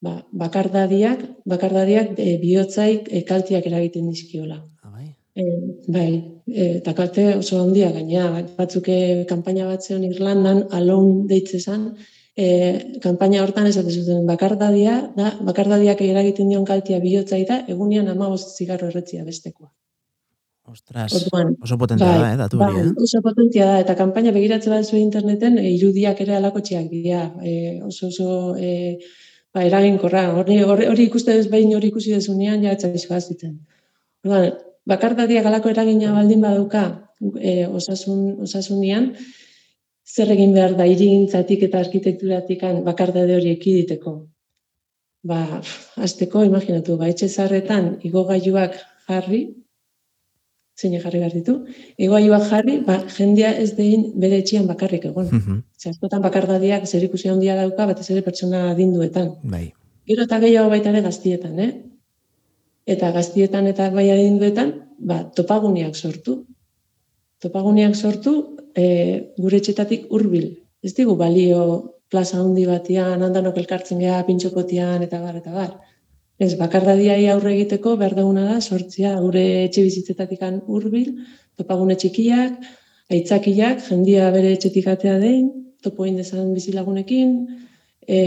ba, 0.00 0.20
bakardadiak, 0.42 1.24
bakardadiak 1.52 2.14
e, 2.18 2.36
bihotzaik 2.42 3.10
e, 3.10 3.24
kaltiak 3.30 3.66
eragiten 3.66 4.06
dizkiola. 4.10 4.60
Ah, 4.84 4.92
bai. 4.94 5.08
E, 5.34 5.48
bai, 5.88 6.12
e, 6.46 6.68
eta 6.78 6.94
kalte 6.94 7.26
oso 7.40 7.60
handia 7.64 7.90
gaina, 7.96 8.46
batzuk 8.56 8.88
e, 8.88 9.00
kanpaina 9.28 9.66
bat 9.72 9.82
zeon 9.82 10.06
Irlandan, 10.06 10.64
alon 10.78 11.26
deitze 11.26 11.60
zan, 11.60 11.90
e, 12.36 13.00
kanpaina 13.02 13.42
hortan 13.42 13.66
esaten 13.70 13.92
zuten 13.92 14.26
bakardadia, 14.28 14.96
da, 15.16 15.34
bakardadiak 15.46 16.00
eragiten 16.06 16.48
dion 16.52 16.64
kaltia 16.64 17.00
bihotzaita, 17.02 17.64
egunean 17.74 18.08
amabost 18.08 18.56
zigarro 18.56 18.88
erretzia 18.90 19.24
bestekoa. 19.24 19.70
Ostras, 20.70 21.10
oso 21.10 21.76
potentia 21.78 22.06
bai, 22.06 22.18
da, 22.20 22.32
eh, 22.32 22.36
datu 22.38 22.60
hori, 22.60 22.74
bai, 22.76 22.82
eh? 22.86 22.92
Oso 23.02 23.20
potentia 23.24 23.66
da, 23.66 23.78
eta 23.82 23.96
kanpaina 23.98 24.30
begiratze 24.30 24.70
bat 24.70 24.86
zuen 24.86 25.02
interneten, 25.02 25.58
e, 25.58 25.66
irudiak 25.74 26.20
ere 26.22 26.36
alakotxeak 26.36 26.86
dira, 26.92 27.24
e, 27.42 27.80
oso 27.82 28.06
oso 28.12 28.54
e, 28.54 29.00
ba, 29.54 29.64
eraginkorra. 29.66 30.28
Hori, 30.38 30.60
hori, 30.62 30.86
hori 30.92 31.08
ikuste 31.10 31.34
ez 31.34 31.48
behin 31.50 31.74
hori 31.74 31.90
ikusi 31.90 32.14
desunean, 32.14 32.62
ja 32.62 32.76
etxak 32.76 32.94
izko 33.00 33.18
aziten. 33.18 33.56
Orduan, 34.22 34.52
bakardadia 34.86 35.42
galako 35.42 35.72
eragina 35.74 36.14
baldin 36.14 36.44
baduka 36.44 36.84
e, 37.40 37.66
osasun, 37.66 38.36
osasunian, 38.46 39.10
zer 40.14 40.32
egin 40.34 40.52
behar 40.56 40.74
da 40.78 40.86
irigintzatik 40.90 41.62
eta 41.68 41.80
arkitekturatik 41.84 42.62
bakardade 42.86 43.36
hori 43.36 43.54
ekiditeko. 43.56 44.14
Ba, 45.30 45.40
azteko, 46.00 46.44
imaginatu, 46.48 46.96
ba, 47.00 47.10
etxe 47.12 47.28
zarretan 47.28 47.92
igogailuak 48.08 48.78
jarri, 49.08 49.42
zein 50.80 50.96
jarri 50.96 51.20
behar 51.20 51.34
ditu. 51.36 51.56
Egoaiuak 52.00 52.46
jarri, 52.48 52.78
ba, 52.86 52.96
jendia 53.16 53.50
ez 53.64 53.70
dein 53.76 54.06
bere 54.22 54.40
etxian 54.42 54.66
bakarrik 54.70 55.04
egon. 55.10 55.28
Mm 55.28 55.42
-hmm. 55.42 55.62
Zertotan 55.82 56.22
bakardadiak 56.22 56.86
zer 56.86 57.04
ikusi 57.04 57.28
handia 57.28 57.56
dauka, 57.56 57.86
bat 57.86 58.00
ez 58.00 58.10
ere 58.10 58.22
pertsona 58.22 58.74
dinduetan. 58.74 59.34
Bai. 59.42 59.66
Gero 60.08 60.24
eta 60.28 60.38
gehiago 60.44 60.70
baita 60.70 60.90
ere 60.90 61.02
gaztietan, 61.08 61.58
eh? 61.58 61.72
Eta 62.86 63.10
gaztietan 63.12 63.66
eta 63.66 63.90
bai 63.90 64.10
adinduetan, 64.10 64.72
ba, 64.98 65.24
topaguniak 65.36 65.94
sortu. 65.94 66.44
Topaguniak 67.40 67.94
sortu, 67.94 68.59
e, 68.80 68.84
gure 69.38 69.60
etxetatik 69.60 70.08
hurbil. 70.14 70.50
Ez 70.86 70.92
digu 70.96 71.16
balio 71.20 71.62
plaza 72.10 72.40
handi 72.40 72.66
batian, 72.66 73.22
handanok 73.26 73.60
elkartzen 73.62 74.00
geha, 74.02 74.18
pintxokotian, 74.26 75.04
eta 75.06 75.20
bar, 75.22 75.38
eta 75.42 75.54
bar. 75.54 75.72
Ez, 76.40 76.54
bakardadiai 76.58 77.28
aurre 77.30 77.52
egiteko 77.54 77.94
behar 78.00 78.16
duguna 78.18 78.46
da, 78.48 78.58
sortzia 78.60 79.14
gure 79.20 79.44
etxe 79.66 79.84
bizitzetatik 79.86 80.44
hurbil, 80.66 81.12
topagune 81.60 81.96
txikiak, 82.00 82.56
aitzakiak, 83.12 83.82
jendia 83.88 84.30
bere 84.34 84.54
etxetik 84.56 84.88
atea 84.88 85.18
den, 85.22 85.50
topo 85.84 86.06
indezan 86.08 86.54
bizilagunekin, 86.56 87.34
e, 88.06 88.20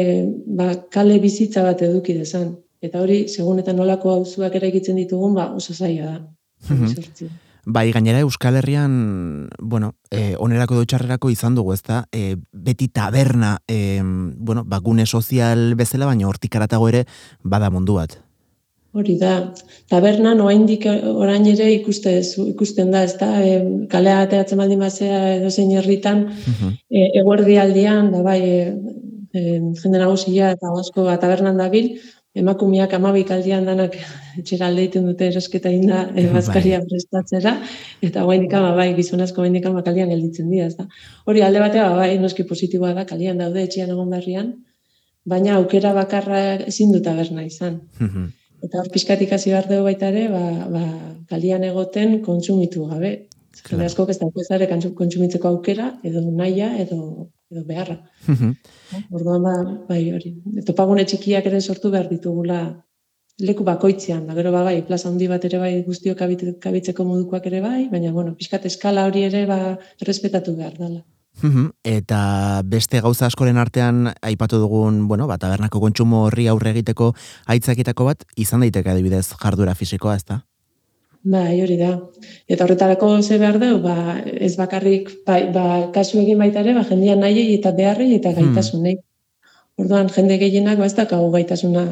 ba, 0.60 0.70
kale 0.94 1.18
bizitza 1.24 1.64
bat 1.66 1.82
eduki 1.82 2.16
dezan. 2.20 2.54
Eta 2.84 3.02
hori, 3.02 3.24
segun 3.32 3.62
eta 3.64 3.74
nolako 3.74 4.12
hauzuak 4.14 4.56
ere 4.60 4.70
egiten 4.70 5.00
ditugun, 5.02 5.34
ba, 5.40 5.50
oso 5.58 5.74
zaila 5.74 6.12
da. 6.12 6.20
Mhm. 6.70 7.34
Bai, 7.66 7.94
gainera 7.96 8.20
Euskal 8.20 8.58
Herrian, 8.60 9.48
bueno, 9.60 9.94
eh, 10.12 10.36
onerako 10.38 10.76
dutxarrerako 10.82 11.30
izan 11.32 11.56
dugu, 11.56 11.72
ezta? 11.74 12.04
Eh, 12.12 12.36
beti 12.52 12.90
taberna, 12.90 13.60
eh, 13.70 14.02
bueno, 14.04 14.66
bakune 14.66 15.06
sozial 15.06 15.74
bezala, 15.80 16.06
baina 16.06 16.28
hortik 16.28 16.56
aratago 16.56 16.90
ere 16.90 17.06
bada 17.42 17.70
mundu 17.70 17.96
bat. 18.02 18.18
Hori 18.94 19.16
da, 19.18 19.54
taberna 19.90 20.36
noa 20.36 20.52
indik 20.54 20.84
orain 20.86 21.48
ere 21.50 21.70
ikuste, 21.74 22.12
ikusten 22.52 22.92
da, 22.92 23.06
ezta? 23.08 23.30
Eh, 23.42 23.88
kalea 23.90 24.20
ateratzen 24.26 24.60
baldin 24.60 24.84
bazea 24.84 25.22
edo 25.38 25.50
zein 25.50 25.72
herritan, 25.72 26.26
uh 26.28 26.60
-huh. 26.60 26.74
eguerdi 27.22 27.58
aldian, 27.58 28.12
da 28.12 28.22
bai, 28.22 28.42
eh, 28.42 28.76
eh, 29.34 29.62
jende 29.82 29.98
nagusia 30.04 30.52
eta 30.52 30.68
asko 30.80 31.08
ba, 31.08 31.18
tabernan 31.18 31.58
dabil, 31.58 31.96
emakumiak 32.34 32.94
amabik 32.98 33.32
aldian 33.32 33.66
danak 33.66 33.96
etxera 34.40 34.68
aldeiten 34.72 35.06
dute 35.06 35.28
erosketa 35.30 35.70
inda 35.70 36.00
e, 36.18 36.26
bazkaria 36.34 36.80
bai. 36.82 36.88
prestatzera, 36.90 37.54
eta 38.08 38.24
guain 38.26 38.46
dikama, 38.48 38.72
bai, 38.78 38.88
gizonazko 38.98 39.44
guain 39.44 39.54
dikama 39.54 39.84
kalian 39.86 40.10
gelditzen 40.10 40.50
dira, 40.50 40.70
ez 40.72 40.78
da. 40.80 40.88
Hori 41.30 41.44
alde 41.46 41.62
batea, 41.62 41.90
ba, 41.92 42.00
bai, 42.02 42.16
noski 42.22 42.46
positiboa 42.50 42.94
da, 42.98 43.06
kalian 43.10 43.44
daude 43.44 43.66
etxean 43.68 43.94
egon 43.94 44.10
berrian, 44.16 44.50
baina 45.30 45.60
aukera 45.60 45.94
bakarra 45.94 46.40
ezin 46.72 46.96
duta 46.96 47.14
berna 47.20 47.46
izan. 47.46 47.82
Mhm. 48.00 48.32
eta 48.64 48.80
hor 48.80 48.88
pixkatik 48.92 49.32
hasi 49.36 49.52
behar 49.52 49.66
dugu 49.68 49.84
baita 49.84 50.08
ere, 50.08 50.28
ba, 50.32 50.44
ba, 50.72 50.84
kalian 51.30 51.66
egoten 51.68 52.22
kontsumitu 52.24 52.88
gabe. 52.88 53.10
Jende 53.60 53.86
asko 53.86 54.06
ez 54.10 54.18
da 54.18 54.68
kontsumitzeko 55.02 55.50
aukera, 55.50 55.90
edo 56.02 56.22
naia, 56.32 56.70
edo 56.80 57.30
edo 57.54 57.64
beharra. 57.68 58.00
Orduan 59.12 59.46
ba, 59.46 59.54
bai 59.90 60.02
hori. 60.12 60.34
Topagune 60.68 61.06
txikiak 61.06 61.48
ere 61.52 61.62
sortu 61.62 61.94
behar 61.94 62.10
ditugula 62.12 62.60
leku 63.40 63.66
bakoitzean, 63.66 64.28
da 64.28 64.36
gero 64.38 64.52
ba, 64.54 64.62
bai, 64.68 64.76
plaza 64.86 65.10
handi 65.10 65.28
bat 65.32 65.46
ere 65.46 65.58
bai 65.62 65.72
guztiok 65.88 66.20
kabitzeko 66.62 67.06
modukoak 67.08 67.48
ere 67.50 67.64
bai, 67.64 67.88
baina 67.90 68.12
bueno, 68.14 68.36
pixkat 68.38 68.68
eskala 68.70 69.08
hori 69.10 69.26
ere 69.30 69.46
ba 69.50 69.60
errespetatu 70.02 70.56
behar 70.60 70.78
dela. 70.78 71.02
Eta 71.84 72.62
beste 72.70 73.02
gauza 73.02 73.26
askoren 73.26 73.58
artean 73.58 74.12
aipatu 74.22 74.60
dugun, 74.62 75.08
bueno, 75.08 75.26
ba, 75.28 75.40
tabernako 75.42 75.82
kontsumo 75.82 76.28
horri 76.28 76.46
aurre 76.48 76.72
egiteko 76.76 77.14
aitzakitako 77.50 78.06
bat, 78.12 78.24
izan 78.38 78.62
daiteke 78.62 78.94
adibidez 78.94 79.26
jardura 79.42 79.74
fisikoa, 79.76 80.16
ezta? 80.16 80.44
Bai, 81.24 81.62
hori 81.64 81.78
da. 81.80 81.94
Eta 82.52 82.66
horretarako 82.66 83.10
ze 83.22 83.38
behar 83.40 83.56
du, 83.60 83.78
ba, 83.82 84.20
ez 84.26 84.56
bakarrik, 84.60 85.10
bai, 85.28 85.46
ba, 85.56 85.66
kasu 85.96 86.20
egin 86.20 86.42
baita 86.44 86.60
ere, 86.60 86.74
ba, 86.76 86.84
jendia 86.90 87.16
nahi 87.16 87.46
eta 87.54 87.72
beharri 87.78 88.10
eta 88.18 88.34
hmm. 88.34 88.50
gaitasunei. 88.52 88.98
Orduan, 89.80 90.10
jende 90.14 90.36
gehienak, 90.42 90.78
ba, 90.78 90.86
ez 90.86 90.98
da, 90.98 91.06
gau 91.10 91.32
gaitasuna 91.32 91.86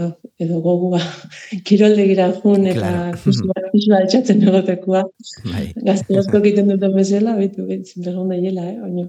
edo 0.43 0.59
gogua 0.61 0.99
kirolde 1.69 2.09
gira 2.11 2.27
jun 2.41 2.67
eta 2.73 2.91
fisua 3.23 3.55
altxatzen 4.01 4.43
egotekua. 4.43 5.05
Bai. 5.47 5.65
Gazte 5.87 6.19
asko 6.19 6.43
egiten 6.43 6.67
dute 6.73 6.91
bezala, 6.93 7.37
bitu, 7.39 7.65
bitu, 7.71 8.03
begon 8.03 8.35
da 8.35 8.37
eh, 8.37 8.75
baina. 8.83 9.07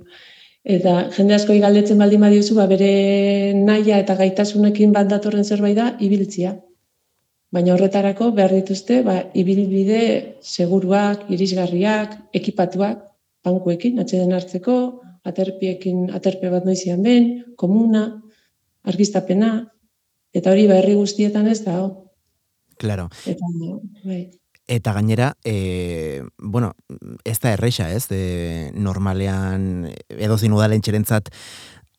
Eta 0.62 0.98
jende 1.16 1.34
asko 1.34 1.58
igaldetzen 1.58 1.98
baldin 1.98 2.22
badiozu, 2.22 2.54
ba, 2.54 2.68
bere 2.70 2.92
naia 3.58 3.98
eta 3.98 4.14
gaitasunekin 4.14 4.94
bat 4.94 5.10
datorren 5.10 5.44
zerbait 5.44 5.74
da, 5.74 5.96
ibiltzia. 5.98 6.60
Baina 7.52 7.74
horretarako 7.74 8.30
behar 8.36 8.54
dituzte, 8.56 9.02
ba, 9.04 9.18
ibilbide 9.36 10.02
seguruak, 10.40 11.26
irisgarriak, 11.30 12.14
ekipatuak, 12.32 13.02
bankuekin, 13.44 14.00
atxeden 14.00 14.32
hartzeko, 14.32 14.76
aterpiekin, 15.28 16.06
aterpe 16.16 16.48
bat 16.50 16.64
noizian 16.64 17.02
ben, 17.04 17.28
komuna, 17.60 18.06
argistapena, 18.88 19.52
eta 20.32 20.54
hori 20.54 20.64
ba, 20.70 20.80
herri 20.80 20.96
guztietan 20.96 21.50
ez 21.52 21.60
da, 21.66 21.76
Claro. 22.82 23.08
Eta, 23.30 23.46
bai. 24.02 24.22
Eta 24.66 24.92
gainera, 24.96 25.32
e, 25.44 26.22
bueno, 26.38 26.72
ez 27.24 27.38
da 27.38 27.52
erreixa, 27.54 27.90
ez? 27.94 28.06
E, 28.10 28.70
normalean, 28.74 29.86
edo 30.08 30.38
zin 30.38 30.54
udalen 30.56 30.82
txerentzat, 30.82 31.30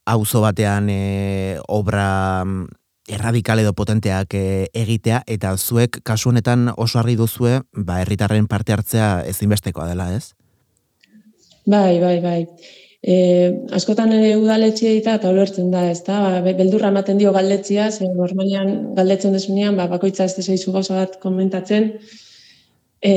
auzo 0.10 0.42
batean 0.44 0.90
e, 0.92 1.60
obra 1.72 2.44
mm, 2.44 2.66
erradikal 3.08 3.60
edo 3.60 3.74
potenteak 3.76 4.34
e, 4.38 4.70
egitea, 4.74 5.24
eta 5.28 5.56
zuek 5.58 6.00
kasu 6.08 6.32
honetan 6.32 6.70
oso 6.78 7.00
argi 7.00 7.18
duzue, 7.20 7.60
ba, 7.74 8.00
herritarren 8.02 8.48
parte 8.48 8.74
hartzea 8.74 9.10
ezinbestekoa 9.28 9.90
dela, 9.92 10.10
ez? 10.16 10.34
Bai, 11.66 12.00
bai, 12.00 12.18
bai. 12.24 12.40
E, 13.04 13.16
askotan 13.76 14.14
ere 14.16 14.38
udaletxe 14.40 14.94
eta 15.02 15.18
eta 15.20 15.32
ulertzen 15.34 15.72
da, 15.74 15.90
ez 15.92 16.00
da, 16.08 16.20
ba, 16.40 16.54
beldurra 16.56 16.92
ematen 16.94 17.20
dio 17.20 17.34
galdetzia, 17.36 17.90
ze 17.92 18.08
normalian 18.08 18.94
galdetzen 18.96 19.36
desunean, 19.36 19.76
ba, 19.76 19.90
bakoitza 19.92 20.30
ez 20.30 20.38
desaizu 20.38 20.72
gauza 20.72 21.02
bat 21.02 21.20
komentatzen, 21.20 21.92
e, 23.04 23.14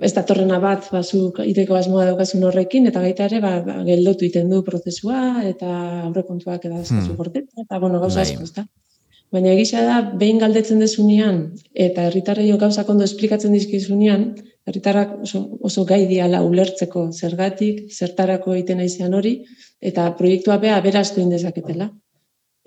ez 0.00 0.12
da 0.16 0.24
torrena 0.24 0.58
bat, 0.64 0.88
ba, 0.92 1.04
zu 1.04 1.26
iteko 1.44 1.76
asmoa 1.76 2.08
daukazun 2.08 2.48
horrekin, 2.48 2.88
eta 2.88 3.04
gaita 3.04 3.28
ere, 3.28 3.44
ba, 3.44 3.58
ba 3.66 3.82
geldotu 3.84 4.24
iten 4.24 4.48
du 4.48 4.64
prozesua, 4.64 5.44
eta 5.44 5.68
aurrekontuak 6.06 6.64
eskazu 6.70 7.12
hmm. 7.12 7.48
eta, 7.66 7.78
bueno, 7.78 8.00
gauza 8.00 8.22
bai. 8.22 8.30
asko, 8.30 8.48
ez 8.48 8.54
da. 8.56 8.64
Baina 9.30 9.52
egisa 9.54 9.82
da, 9.86 9.96
behin 10.20 10.40
galdetzen 10.42 10.80
desunean, 10.82 11.36
eta 11.86 12.08
herritarrei 12.08 12.48
gauza 12.58 12.82
kondo 12.88 13.06
esplikatzen 13.06 13.52
dizkizunean, 13.54 14.24
herritarrak 14.66 15.12
oso, 15.22 15.42
oso 15.68 15.84
gai 15.86 16.00
diala 16.10 16.42
ulertzeko 16.46 17.06
zergatik, 17.12 17.84
zertarako 17.90 18.56
egiten 18.56 18.82
aizean 18.82 19.14
hori, 19.14 19.36
eta 19.80 20.08
proiektua 20.18 20.58
bea 20.64 20.80
beraztu 20.82 21.22
indezaketela. 21.22 21.88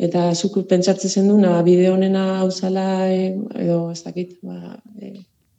Eta 0.07 0.29
zuk 0.33 0.55
pentsatzen 0.69 1.11
zen 1.11 1.27
duna, 1.29 1.57
bideo 1.67 1.93
honena 1.97 2.23
hauzala, 2.39 2.87
e, 3.11 3.27
edo 3.65 3.91
ez 3.91 4.01
dakit, 4.07 4.39
ba, 4.41 4.79
e, 4.99 5.13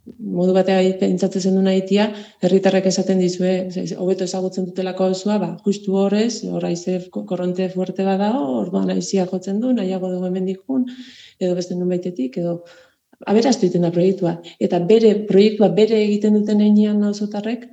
modu 0.04 0.52
batea 0.56 0.78
pentsatzen 1.00 1.42
zen 1.42 1.54
duna 1.58 1.72
itia, 1.76 2.08
herritarrak 2.44 2.86
esaten 2.90 3.20
dizue, 3.22 3.52
hobeto 3.96 4.26
ezagutzen 4.28 4.66
dutelako 4.68 5.08
hauzua, 5.08 5.38
ba, 5.40 5.50
justu 5.64 5.96
horrez, 6.00 6.44
horra 6.44 6.72
korronte 7.12 7.68
fuerte 7.72 8.04
bada, 8.04 8.32
orduan 8.40 8.90
aizia 8.90 9.26
jotzen 9.30 9.60
du, 9.60 9.72
nahiago 9.72 10.10
dugu 10.12 10.28
hemen 10.28 10.50
dikun, 10.50 10.84
edo 11.40 11.54
beste 11.54 11.76
nun 11.78 11.88
baitetik, 11.88 12.36
edo 12.42 12.58
aberaztu 13.26 13.66
egiten 13.66 13.86
da 13.86 13.92
proiektua. 13.94 14.36
Eta 14.60 14.80
bere 14.92 15.14
proiektua 15.28 15.70
bere 15.72 16.02
egiten 16.04 16.36
duten 16.36 16.60
einean 16.60 17.00
nauzotarrek, 17.00 17.66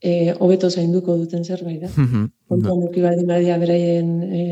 e, 0.00 0.34
hobeto 0.38 0.70
zainduko 0.70 1.16
duten 1.18 1.44
zerbait 1.44 1.82
da. 1.82 1.90
Kontuan 2.48 2.84
nuki 2.84 3.02
badi 3.04 3.26
badia 3.28 3.58
beraien 3.58 4.12
e, 4.22 4.42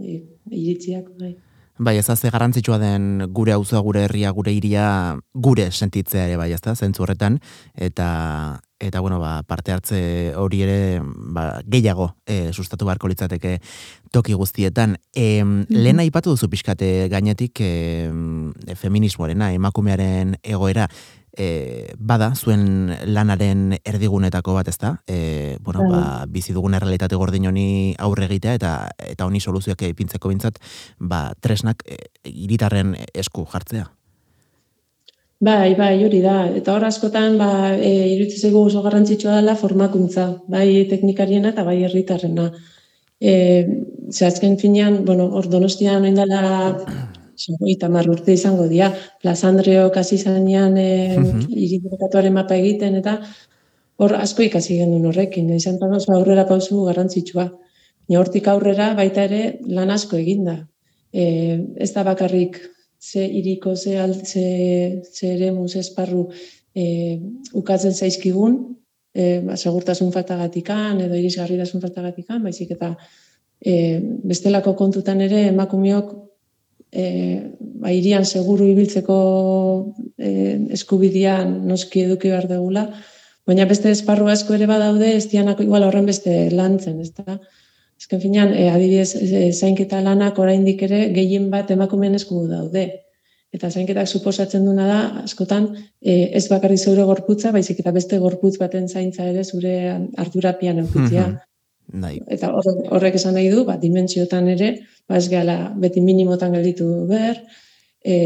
e, 0.00 0.20
iritziak. 0.50 1.10
Bai. 1.20 1.36
Bai, 1.76 1.96
ez 1.98 2.06
azte 2.08 2.30
garantzitsua 2.30 2.76
den 2.78 3.24
gure 3.34 3.50
auzoa, 3.56 3.80
gure 3.82 4.04
herria, 4.06 4.30
gure 4.30 4.52
iria, 4.54 5.16
gure 5.34 5.72
sentitzea 5.72 6.28
ere 6.28 6.36
bai, 6.38 6.52
ezta, 6.54 6.76
zentzu 6.78 7.02
horretan, 7.02 7.40
eta, 7.74 8.60
eta 8.78 9.00
bueno, 9.02 9.18
ba, 9.18 9.40
parte 9.42 9.74
hartze 9.74 9.98
hori 10.38 10.62
ere 10.62 11.00
ba, 11.02 11.58
gehiago 11.66 12.12
e, 12.30 12.52
sustatu 12.52 12.86
beharko 12.86 13.10
litzateke 13.10 13.56
toki 14.14 14.38
guztietan. 14.38 14.98
E, 15.14 15.42
mm 15.42 15.62
-hmm. 15.62 15.82
Lehen 15.82 15.98
aipatu 15.98 16.30
duzu 16.30 16.48
pixkate 16.48 17.08
gainetik 17.08 17.58
e, 17.60 18.10
feminismoarena, 18.76 19.52
emakumearen 19.52 20.36
egoera, 20.44 20.88
e, 21.36 21.94
bada, 21.98 22.32
zuen 22.34 22.94
lanaren 23.06 23.76
erdigunetako 23.84 24.54
bat, 24.54 24.68
ezta? 24.68 24.94
E, 25.06 25.56
bueno, 25.60 25.84
ba, 25.90 26.00
bai. 26.00 26.30
bizi 26.30 26.54
dugun 26.54 26.74
errealitate 26.78 27.16
gordin 27.16 27.48
honi 27.50 27.94
aurre 27.98 28.28
egitea 28.28 28.54
eta 28.60 28.72
eta 29.10 29.26
honi 29.26 29.40
soluzioak 29.40 29.82
ipintzeko 29.90 30.30
bintzat, 30.30 30.60
ba, 30.98 31.26
tresnak 31.40 31.84
e, 31.86 31.98
iritarren 32.30 32.94
esku 33.12 33.46
jartzea. 33.50 33.90
Bai, 35.44 35.74
bai, 35.74 35.98
hori 36.06 36.20
da. 36.24 36.46
Eta 36.56 36.72
hor 36.72 36.86
askotan, 36.86 37.36
ba, 37.38 37.74
e, 37.74 37.90
irutze 38.14 38.52
oso 38.54 38.82
garrantzitsua 38.82 39.40
dela 39.40 39.56
formakuntza, 39.56 40.30
bai 40.48 40.86
teknikariena 40.88 41.50
eta 41.52 41.64
bai 41.66 41.82
herritarrena. 41.84 42.52
E, 43.20 43.34
ze 44.10 44.26
azken 44.26 44.56
finean, 44.58 45.04
bueno, 45.04 45.26
hor 45.36 45.48
donostian 45.50 46.04
oindala 46.04 46.40
Eta 47.70 47.88
mar 47.88 48.08
urte 48.10 48.32
izango 48.32 48.68
dira, 48.70 48.90
Plazandreo 49.22 49.90
kasi 49.92 50.18
zanean 50.18 50.76
e, 50.78 51.16
uh 51.18 52.30
mapa 52.32 52.56
egiten, 52.56 52.94
eta 52.96 53.20
hor 53.96 54.14
asko 54.14 54.42
ikasi 54.42 54.78
gendu 54.78 55.08
horrekin, 55.08 55.50
izan 55.54 55.78
da 55.78 55.86
oso 55.96 56.12
aurrera 56.12 56.46
pausu 56.46 56.84
garrantzitsua. 56.84 57.50
Ni 58.08 58.16
hortik 58.16 58.48
aurrera 58.48 58.94
baita 58.94 59.24
ere 59.24 59.58
lan 59.66 59.90
asko 59.90 60.16
eginda. 60.16 60.68
E, 61.12 61.58
ez 61.76 61.92
da 61.92 62.02
bakarrik 62.04 62.60
ze 63.00 63.24
iriko, 63.24 63.76
ze, 63.76 63.98
ze, 64.24 65.02
ze 65.12 65.34
ere 65.34 65.52
muz 65.52 65.74
esparru 65.76 66.28
e, 66.74 67.18
ukatzen 67.52 67.94
zaizkigun, 67.94 68.56
e, 69.14 69.40
ba, 69.46 69.56
segurtasun 69.56 70.12
faltagatikan 70.12 71.00
edo 71.00 71.14
irisgarritasun 71.14 71.80
faltagatikan, 71.80 72.42
baizik 72.42 72.74
eta 72.74 72.94
e, 73.60 74.00
bestelako 74.24 74.74
kontutan 74.74 75.20
ere 75.20 75.46
emakumeok 75.52 76.12
e, 76.94 77.04
ba, 77.82 77.90
irian 77.92 78.24
seguru 78.24 78.68
ibiltzeko 78.70 79.18
e, 80.16 80.30
eskubidian 80.76 81.56
noski 81.68 82.04
eduki 82.06 82.30
behar 82.30 82.46
degula, 82.50 82.86
baina 83.48 83.66
beste 83.68 83.90
esparru 83.92 84.30
asko 84.32 84.54
ere 84.56 84.68
badaude, 84.70 85.10
ez 85.18 85.26
dianako 85.32 85.66
igual 85.66 85.84
horren 85.88 86.06
beste 86.08 86.48
lantzen, 86.54 87.00
ez 87.02 87.10
da? 87.18 87.38
Ezken 88.00 88.20
finean, 88.22 88.54
e, 88.54 88.68
adibidez, 88.70 89.14
e, 89.18 89.48
zainketa 89.52 90.00
lanak 90.04 90.38
oraindik 90.38 90.82
ere 90.86 91.08
gehien 91.16 91.50
bat 91.50 91.70
emakumeen 91.74 92.14
esku 92.20 92.46
daude. 92.50 92.86
Eta 93.54 93.70
zainketak 93.70 94.08
suposatzen 94.10 94.64
duna 94.66 94.86
da, 94.88 95.00
askotan, 95.22 95.68
e, 96.02 96.30
ez 96.38 96.46
bakarri 96.50 96.78
zeure 96.78 97.04
gorputza, 97.06 97.52
baizik 97.54 97.82
eta 97.84 97.92
beste 97.94 98.18
gorputz 98.18 98.56
baten 98.58 98.88
zaintza 98.88 99.26
ere 99.30 99.44
zure 99.44 99.74
ardurapian 100.24 100.80
eukitzia. 100.86 101.28
Mm 101.28 101.42
Eta 102.32 102.50
horrek 102.54 103.18
esan 103.20 103.36
nahi 103.36 103.50
du, 103.52 103.64
ba, 103.68 103.76
dimentsiotan 103.80 104.48
ere, 104.54 104.70
ba, 105.08 105.18
ez 105.18 105.28
gala, 105.32 105.56
beti 105.80 106.02
minimotan 106.04 106.54
gelditu 106.56 106.88
ber, 107.10 107.40
e, 108.04 108.16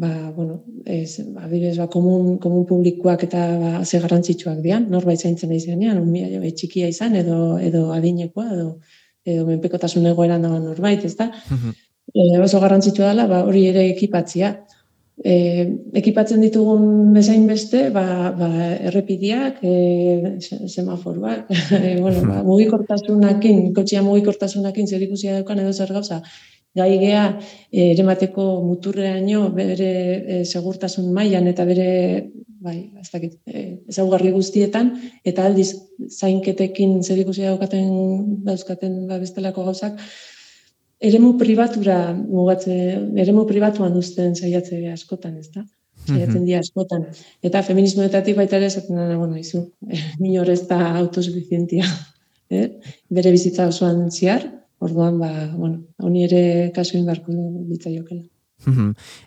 ba, 0.00 0.30
bueno, 0.36 0.62
ez, 0.84 1.20
ba, 1.34 1.46
bidez, 1.50 1.76
ba, 1.78 1.88
komun, 1.92 2.38
komun 2.42 2.64
publikoak 2.68 3.26
eta 3.28 3.44
ba, 3.60 3.72
ze 3.84 4.00
garrantzitsuak 4.02 4.62
dian, 4.64 4.88
norbait 4.90 5.20
zaintzen 5.20 5.52
nahi 5.52 5.60
zenean, 5.60 6.00
unmia 6.00 6.30
jo, 6.32 6.40
txikia 6.60 6.88
izan, 6.88 7.16
edo, 7.16 7.58
edo 7.58 7.90
adinekoa, 7.96 8.48
edo, 8.56 8.70
edo 9.28 9.44
menpekotasun 9.48 10.08
egoeran 10.12 10.42
dago 10.46 10.58
norbait, 10.62 11.04
ez 11.04 11.14
da? 11.16 11.30
Mm 11.52 11.76
oso 12.40 12.58
garrantzitsua 12.58 13.10
dela, 13.10 13.26
ba, 13.28 13.42
hori 13.44 13.66
ere 13.68 13.82
ekipatzia 13.90 14.54
e, 15.24 15.34
ekipatzen 16.00 16.42
ditugun 16.44 17.14
bezain 17.14 17.46
beste, 17.48 17.88
ba, 17.94 18.30
ba, 18.38 18.48
errepidiak, 18.90 19.62
e, 19.62 20.38
semaforoak, 20.70 21.50
e, 21.78 21.96
bueno, 22.00 22.22
ba, 22.28 22.42
mugikortasunakin, 22.46 23.72
kotxia 23.76 24.04
mugikortasunakin 24.06 24.88
zer 24.88 25.04
ikusia 25.08 25.38
daukan 25.40 25.64
edo 25.64 25.72
zer 25.72 25.92
gauza, 25.94 26.22
gai 26.78 26.92
gea, 27.00 27.24
ere 27.72 28.04
mateko 28.06 28.48
muturreaino 28.66 29.48
bere 29.54 29.92
e, 30.18 30.42
segurtasun 30.44 31.10
mailan 31.14 31.48
eta 31.50 31.66
bere 31.66 31.88
bai, 32.62 32.78
ez 33.00 33.08
dakit, 33.12 33.38
e, 33.46 33.64
ezaugarri 33.90 34.32
guztietan, 34.34 34.90
eta 35.26 35.46
aldiz 35.46 35.70
zainketekin 36.08 36.98
zer 37.02 37.20
ikusia 37.22 37.52
daukaten 37.52 38.42
dauzkaten 38.46 39.06
ba, 39.10 39.18
bestelako 39.22 39.66
gauzak, 39.70 39.98
eremu 41.00 41.32
pribatura 41.38 41.98
mugatze, 42.18 42.74
eremu 43.22 43.44
pribatuan 43.46 43.96
uzten 43.98 44.34
saiatze 44.36 44.80
askotan, 44.92 45.38
ez 45.38 45.50
da? 45.54 45.64
Saiatzen 46.08 46.44
dira 46.46 46.60
askotan. 46.64 47.04
Eta 47.44 47.62
feminismoetatik 47.66 48.36
baita 48.38 48.56
ere 48.58 48.70
esaten 48.70 48.96
dena, 48.96 49.18
bueno, 49.18 49.36
izu, 49.38 49.64
minor 50.22 50.50
ez 50.54 50.62
da 50.70 50.80
autosuficientia. 50.98 51.88
Eh? 52.48 52.78
Bere 53.12 53.28
bizitza 53.28 53.66
osoan 53.68 54.06
ziar, 54.08 54.46
orduan, 54.80 55.18
ba, 55.20 55.28
bueno, 55.52 55.82
honi 56.00 56.22
ere 56.24 56.38
kasuin 56.72 57.02
barko 57.04 57.34
ditza 57.68 57.92
jokela. 57.92 58.22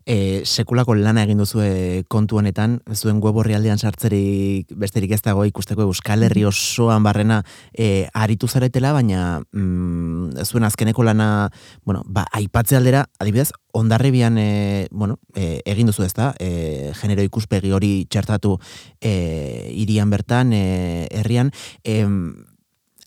E, 0.05 0.43
sekulako 0.45 0.93
lana 0.95 1.23
egin 1.23 1.39
duzu 1.39 1.63
kontu 2.11 2.37
honetan, 2.37 2.79
zuen 2.93 3.21
web 3.23 3.37
aldean 3.41 3.79
sartzerik 3.79 4.71
besterik 4.75 5.11
ez 5.11 5.21
dago 5.21 5.45
ikusteko 5.45 5.87
Euskal 5.87 6.23
Herri 6.23 6.43
osoan 6.45 7.03
barrena 7.03 7.41
e, 7.71 8.07
aritu 8.13 8.47
zaretela, 8.47 8.93
baina 8.93 9.41
mm, 9.51 10.43
zuen 10.45 10.63
azkeneko 10.67 11.03
lana, 11.03 11.49
bueno, 11.85 12.03
ba, 12.05 12.25
aipatze 12.31 12.75
aldera, 12.77 13.05
adibidez, 13.19 13.51
ondarrebian 13.73 14.37
e, 14.37 14.87
bueno, 14.91 15.17
e, 15.33 15.61
egin 15.65 15.87
duzu 15.87 16.03
ez 16.03 16.13
da, 16.13 16.33
e, 16.39 16.91
genero 16.99 17.23
ikuspegi 17.23 17.71
hori 17.71 18.05
txertatu 18.09 18.57
e, 18.99 19.71
irian 19.71 20.09
bertan, 20.11 20.53
e, 20.53 21.07
herrian, 21.11 21.51
e, 21.83 22.03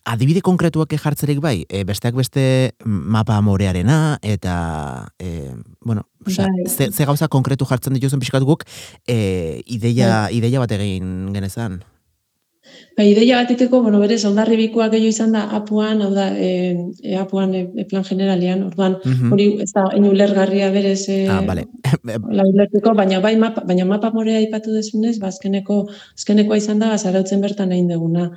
adibide 0.05 0.41
konkretuak 0.45 0.93
jartzerik 1.01 1.41
bai, 1.41 1.65
e, 1.69 1.83
besteak 1.83 2.15
beste 2.15 2.75
mapa 2.85 3.39
amorearena, 3.39 4.19
eta, 4.21 5.09
e, 5.19 5.51
bueno, 5.81 6.07
Osea, 6.25 6.45
bai. 6.45 6.69
ze, 6.69 6.91
ze 6.91 7.05
gauza 7.05 7.27
konkretu 7.27 7.65
jartzen 7.65 7.97
dituzen 7.97 8.21
pixkat 8.21 8.45
guk, 8.45 8.63
e, 9.07 9.61
ideia, 9.65 10.27
bai. 10.27 10.37
ideia 10.37 10.61
bat 10.61 10.71
egin 10.77 11.33
genezan. 11.33 11.81
Ba, 12.97 13.03
ideia 13.03 13.37
bat 13.41 13.51
iteko, 13.51 13.81
bueno, 13.83 13.99
berez, 14.01 14.23
ondarri 14.25 14.55
bikoak 14.57 14.93
gehiago 14.93 15.11
izan 15.11 15.35
da, 15.35 15.43
apuan, 15.57 16.01
hau 16.01 16.11
da, 16.15 16.29
e, 16.33 16.73
e 17.03 17.17
apuan 17.19 17.53
e, 17.53 17.65
e 17.77 17.85
plan 17.89 18.05
generalian, 18.07 18.63
orduan, 18.69 18.97
mhm. 19.03 19.33
hori, 19.33 19.47
ez 19.65 19.71
da, 19.75 19.85
enu 19.97 20.13
lergarria 20.15 20.71
berez, 20.73 21.03
e, 21.09 21.19
ah, 21.29 21.41
vale. 21.45 21.67
baina 23.01 23.21
bai, 23.21 23.35
mapa, 23.41 23.65
baina 23.67 23.85
mapa 23.89 24.11
morea 24.15 24.41
ipatu 24.41 24.73
desunez, 24.73 25.17
ba, 25.21 25.29
azkeneko, 25.33 25.85
azkenekoa 26.15 26.61
izan 26.61 26.81
da, 26.81 26.95
zarautzen 26.97 27.43
bertan 27.43 27.73
egin 27.75 27.91
deguna. 27.93 28.31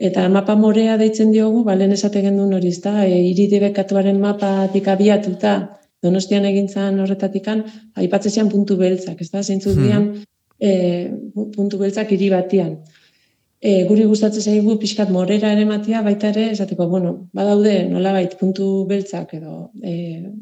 Eta 0.00 0.28
mapa 0.32 0.56
morea 0.56 0.96
deitzen 1.00 1.32
diogu, 1.34 1.64
ba, 1.64 1.74
lehen 1.76 1.92
esate 1.92 2.22
gendun 2.24 2.54
hori, 2.56 2.72
ez 2.72 2.80
da, 2.84 3.04
e, 3.04 3.18
iridibekatuaren 3.32 4.20
mapa 4.20 4.52
abiatuta, 4.94 5.54
donostian 6.02 6.46
egintzan 6.48 7.00
horretatikan, 7.04 7.64
aipatzezian 8.00 8.48
puntu 8.48 8.78
beltzak, 8.80 9.20
ez 9.20 9.28
da, 9.30 9.42
zeintzu 9.42 9.74
dian, 9.76 10.06
hmm. 10.08 10.24
e, 10.58 11.50
puntu 11.56 11.82
beltzak 11.82 12.16
hiri 12.16 12.30
batian 12.32 12.78
e, 13.60 13.84
guri 13.88 14.06
gustatzen 14.08 14.42
zaigu 14.42 14.76
pixkat 14.80 15.10
morera 15.12 15.52
ere 15.54 15.66
matia, 15.68 16.00
baita 16.06 16.30
ere, 16.32 16.46
esateko, 16.54 16.86
bueno, 16.88 17.12
badaude 17.36 17.74
nolabait 17.90 18.36
puntu 18.40 18.70
beltzak 18.88 19.34
edo 19.36 19.70
e, 19.84 19.94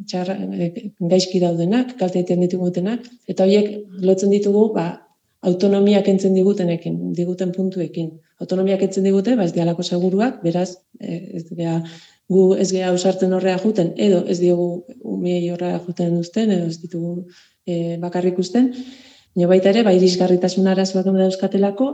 txarra, 0.07 0.39
e, 0.55 0.71
gaizki 1.13 1.43
daudenak, 1.43 1.97
kalte 1.99 2.23
egiten 2.23 2.47
ditugutenak, 2.47 3.11
eta 3.27 3.47
horiek 3.47 3.75
lotzen 4.07 4.33
ditugu, 4.35 4.69
ba, 4.77 4.89
autonomia 5.49 6.03
kentzen 6.07 6.35
digutenekin, 6.35 7.13
diguten 7.19 7.53
puntuekin. 7.55 8.15
Autonomia 8.39 8.79
kentzen 8.79 9.05
digute, 9.07 9.35
ba, 9.37 9.49
ez 9.49 9.55
dialako 9.57 9.83
seguruak, 9.83 10.39
beraz, 10.45 10.71
e, 11.01 11.19
ez 11.41 11.45
gea, 11.51 11.81
gu 12.31 12.55
ez 12.55 12.71
gea 12.71 12.93
usartzen 12.95 13.33
horrea 13.35 13.59
juten, 13.59 13.93
edo 13.97 14.23
ez 14.31 14.39
diogu 14.39 14.69
umiei 15.03 15.51
horrea 15.51 15.81
juten 15.87 16.17
uzten, 16.21 16.53
edo 16.55 16.69
ez 16.71 16.79
ditugu 16.83 17.15
e, 17.67 17.97
bakarrik 18.03 18.39
usten, 18.39 18.73
Nio 19.39 19.47
baita 19.47 19.71
ere, 19.71 19.85
ba, 19.87 19.93
irisgarritasun 19.95 20.67
arazoak 20.67 21.07
da 21.15 21.27
euskatelako, 21.29 21.89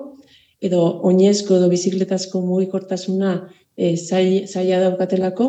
edo 0.64 0.80
oinezko 1.10 1.58
edo 1.58 1.68
bizikletazko 1.68 2.40
mugikortasuna 2.40 3.34
e, 3.76 3.90
zaila 3.98 4.78
daukatelako, 4.86 5.48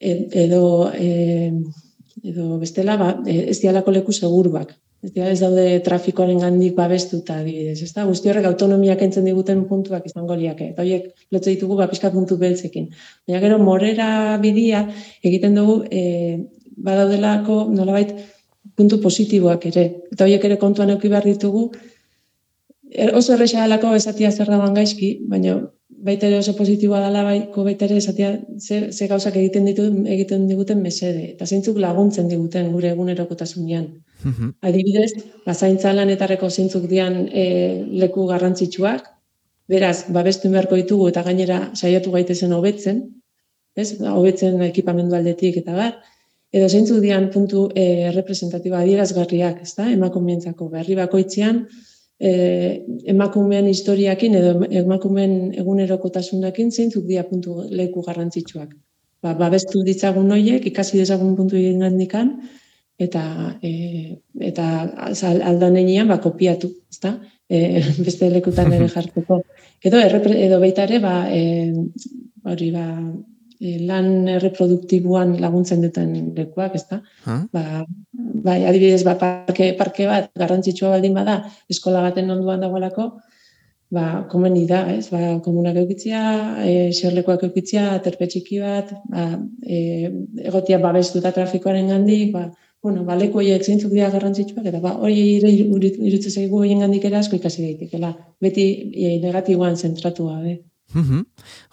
edo, 0.00 0.62
e, 0.96 1.50
edo 2.30 2.58
bestela 2.62 2.96
ba, 3.00 3.10
e, 3.28 3.50
ez 3.52 3.58
dialako 3.60 3.92
leku 3.98 4.16
seguruak. 4.16 4.72
Ez, 5.04 5.12
dia, 5.12 5.28
ez 5.28 5.40
daude 5.42 5.64
trafikoaren 5.84 6.38
gandik 6.40 6.76
babestuta 6.78 7.36
adibidez. 7.42 7.76
Ez 7.84 7.92
da? 7.92 8.06
Guzti 8.08 8.30
horrek 8.32 8.46
autonomiak 8.48 9.02
entzen 9.04 9.26
diguten 9.28 9.66
puntuak 9.68 10.06
izango 10.08 10.36
liake. 10.40 10.70
Eta 10.72 10.84
horiek 10.84 11.10
lotze 11.34 11.50
ditugu 11.52 11.76
ba, 11.76 11.88
pixka 11.90 12.10
puntu 12.14 12.38
beltzekin. 12.40 12.88
Baina 13.28 13.42
gero 13.44 13.58
morera 13.60 14.08
bidia 14.40 14.86
egiten 15.22 15.58
dugu 15.60 15.82
e, 15.90 16.04
badaudelako 16.88 17.64
nolabait 17.74 18.14
puntu 18.74 19.00
positiboak 19.02 19.68
ere. 19.72 19.84
Eta 20.14 20.24
horiek 20.24 20.48
ere 20.48 20.56
kontuan 20.62 20.94
euki 20.96 21.12
behar 21.12 21.28
ditugu 21.28 21.68
er, 22.94 23.12
oso 23.18 23.34
erresa 23.36 23.60
dalako 23.60 23.92
esatia 23.98 24.32
zer 24.32 24.48
da 24.48 24.60
gaizki, 24.78 25.18
baina 25.28 25.58
baita 26.04 26.28
ere 26.28 26.38
oso 26.38 26.54
positiboa 26.56 27.00
dela 27.04 27.22
baiko 27.24 27.64
baita 27.64 27.86
ere 27.86 27.96
esatia 28.00 28.32
ze, 28.58 28.80
ze 28.92 29.06
gauzak 29.08 29.36
egiten 29.40 29.68
ditu 29.68 29.86
egiten 30.16 30.48
diguten 30.48 30.82
mesede 30.82 31.30
eta 31.32 31.46
zeintzuk 31.46 31.78
laguntzen 31.84 32.28
diguten 32.28 32.72
gure 32.72 32.90
egunerokotasunean. 32.96 33.86
Mm 34.22 34.52
Adibidez, 34.64 35.10
bazaintza 35.44 35.92
lanetarreko 35.92 36.48
zeintzuk 36.48 36.86
dian 36.88 37.26
e, 37.28 37.44
leku 38.02 38.24
garrantzitsuak, 38.30 39.10
beraz, 39.68 40.06
babestu 40.16 40.50
beharko 40.52 40.78
ditugu 40.80 41.08
eta 41.10 41.22
gainera 41.26 41.58
saiatu 41.74 42.12
gaitezen 42.14 42.52
hobetzen, 42.56 43.02
ez? 43.76 43.88
Hobetzen 44.00 44.62
ekipamendu 44.68 45.16
aldetik 45.18 45.58
eta 45.60 45.74
bar, 45.76 45.98
edo 46.54 46.68
zeintzuk 46.68 47.02
dian 47.02 47.28
puntu 47.34 47.66
e, 47.74 48.10
representatiba 48.14 48.80
adierazgarriak, 48.80 49.60
ezta? 49.66 49.90
Emakumeentzako 49.92 50.70
berri 50.72 50.96
bakoitzean 51.00 51.64
e, 52.20 52.32
emakumeen 53.10 53.68
historiakin 53.68 54.36
edo 54.40 54.56
emakumeen 54.82 55.54
egunerokotasunakin 55.60 56.70
zeintzuk 56.72 57.06
dira 57.08 57.24
puntu 57.28 57.64
leku 57.70 58.04
garrantzitsuak. 58.06 58.74
Ba, 59.24 59.32
babestu 59.40 59.82
ditzagun 59.84 60.28
noiek, 60.28 60.66
ikasi 60.70 61.00
dezagun 61.00 61.34
puntu 61.36 61.56
egin 61.56 61.80
gandikan, 61.84 62.36
eta, 63.06 63.22
e, 63.62 64.16
eta 64.50 64.66
aldanean 65.20 66.10
ba, 66.10 66.18
kopiatu, 66.22 66.70
ezta? 66.90 67.16
E, 67.48 67.82
beste 68.00 68.30
lekutan 68.32 68.72
ere 68.72 68.88
jartzeko. 68.96 69.42
Edo, 69.84 70.00
errepre, 70.00 70.38
edo 70.46 70.60
baita 70.62 70.88
ere, 70.88 71.00
ba, 71.02 71.14
e, 71.28 71.70
hori, 72.50 72.70
ba, 72.74 72.86
e, 73.60 73.76
lan 73.88 74.08
reproduktiboan 74.42 75.36
laguntzen 75.42 75.84
duten 75.84 76.14
lekuak, 76.36 76.74
ezta? 76.80 77.00
Ba, 77.52 77.84
bai, 78.44 78.62
adibidez, 78.68 79.02
ba, 79.06 79.16
parke, 79.20 79.72
parke 79.78 80.08
bat 80.10 80.32
garrantzitsua 80.40 80.96
baldin 80.96 81.14
bada, 81.16 81.40
eskola 81.70 82.02
baten 82.04 82.32
onduan 82.34 82.64
dagoelako, 82.64 83.10
ba, 83.94 84.24
komeni 84.30 84.64
da, 84.68 84.84
ez? 84.94 85.08
Ba, 85.12 85.38
komunak 85.44 85.78
eukitzia, 85.84 86.24
e, 86.64 86.74
xerlekoak 86.96 87.46
eukitzia, 87.48 87.86
terpe 88.04 88.28
txiki 88.30 88.60
bat, 88.64 88.92
ba, 89.12 89.30
e, 89.62 90.10
egotia 90.50 90.80
babestuta 90.82 91.32
trafikoaren 91.36 91.92
gandik, 91.94 92.32
ba, 92.34 92.48
bueno, 92.84 93.02
ba, 93.08 93.14
leku 93.16 93.40
zeintzuk 93.40 93.90
dira 93.96 94.10
garrantzitsuak, 94.12 94.66
eta 94.68 94.78
ba, 94.78 94.90
hori 95.00 95.40
irutze 95.40 96.30
zaigu 96.30 96.58
horien 96.58 96.84
gandik 96.84 97.06
asko 97.08 97.36
ikasi 97.36 97.62
daitekela. 97.62 98.10
Beti 98.44 98.92
e, 98.92 99.18
negatiboan 99.22 99.76
zentratua, 99.76 100.40
be. 100.42 100.60
Mm 100.92 101.24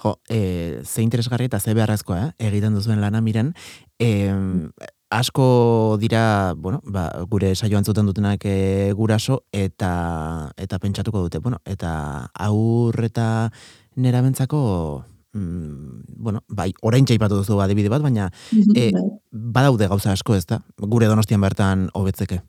Jo, 0.04 0.16
e, 0.30 0.80
ze 0.86 1.02
interesgarri 1.02 1.46
eta 1.46 1.60
ze 1.60 1.74
beharrezkoa, 1.74 2.22
eh? 2.28 2.48
egiten 2.48 2.74
duzuen 2.74 3.02
lana 3.02 3.20
miren. 3.20 3.54
E, 4.00 4.32
asko 5.12 5.98
dira, 6.00 6.54
bueno, 6.56 6.80
ba, 6.86 7.12
gure 7.30 7.54
saioan 7.56 7.84
zuten 7.84 8.06
dutenak 8.08 8.46
e, 8.46 8.94
guraso, 8.96 9.44
eta 9.52 10.54
eta 10.56 10.80
pentsatuko 10.80 11.28
dute, 11.28 11.40
bueno, 11.40 11.60
eta 11.66 12.32
aur 12.34 13.04
eta 13.04 13.52
nera 13.96 14.22
bentzako, 14.22 15.04
mm, 15.34 16.04
bueno, 16.22 16.44
bai, 16.48 16.72
orain 16.82 17.06
txaipatu 17.06 17.42
duzu 17.42 17.60
adibide 17.62 17.90
bat, 17.90 18.02
baina 18.02 18.30
e, 18.76 18.92
badaude 19.32 19.88
gauza 19.92 20.12
asko 20.12 20.36
ez 20.36 20.46
da, 20.46 20.62
gure 20.78 21.10
donostian 21.12 21.42
bertan 21.42 21.90
hobetzeke. 21.94 22.42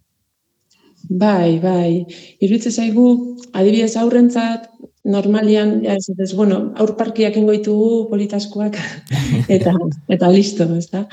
Bai, 1.11 1.59
bai. 1.59 2.05
Iruditze 2.40 2.71
zaigu, 2.71 3.07
adibidez 3.53 3.97
aurrentzat, 3.99 4.68
normalian, 5.05 5.81
ja, 5.83 5.97
ez, 5.99 6.12
ez, 6.14 6.31
bueno, 6.38 6.73
aurparkiak 6.79 7.37
ingoitugu 7.37 8.07
politaskoak, 8.11 8.79
eta, 9.57 9.75
eta 10.09 10.31
listo, 10.31 10.68
ez 10.79 10.88
da? 10.92 11.07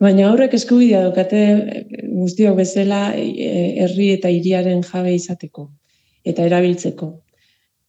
Baina 0.00 0.28
aurrek 0.28 0.52
eskubidea 0.58 1.06
daukate 1.06 1.42
guztiok 2.12 2.58
bezala 2.58 3.14
e, 3.16 3.24
herri 3.82 4.10
eta 4.12 4.28
hiriaren 4.28 4.82
jabe 4.84 5.14
izateko 5.16 5.70
eta 6.26 6.44
erabiltzeko. 6.44 7.08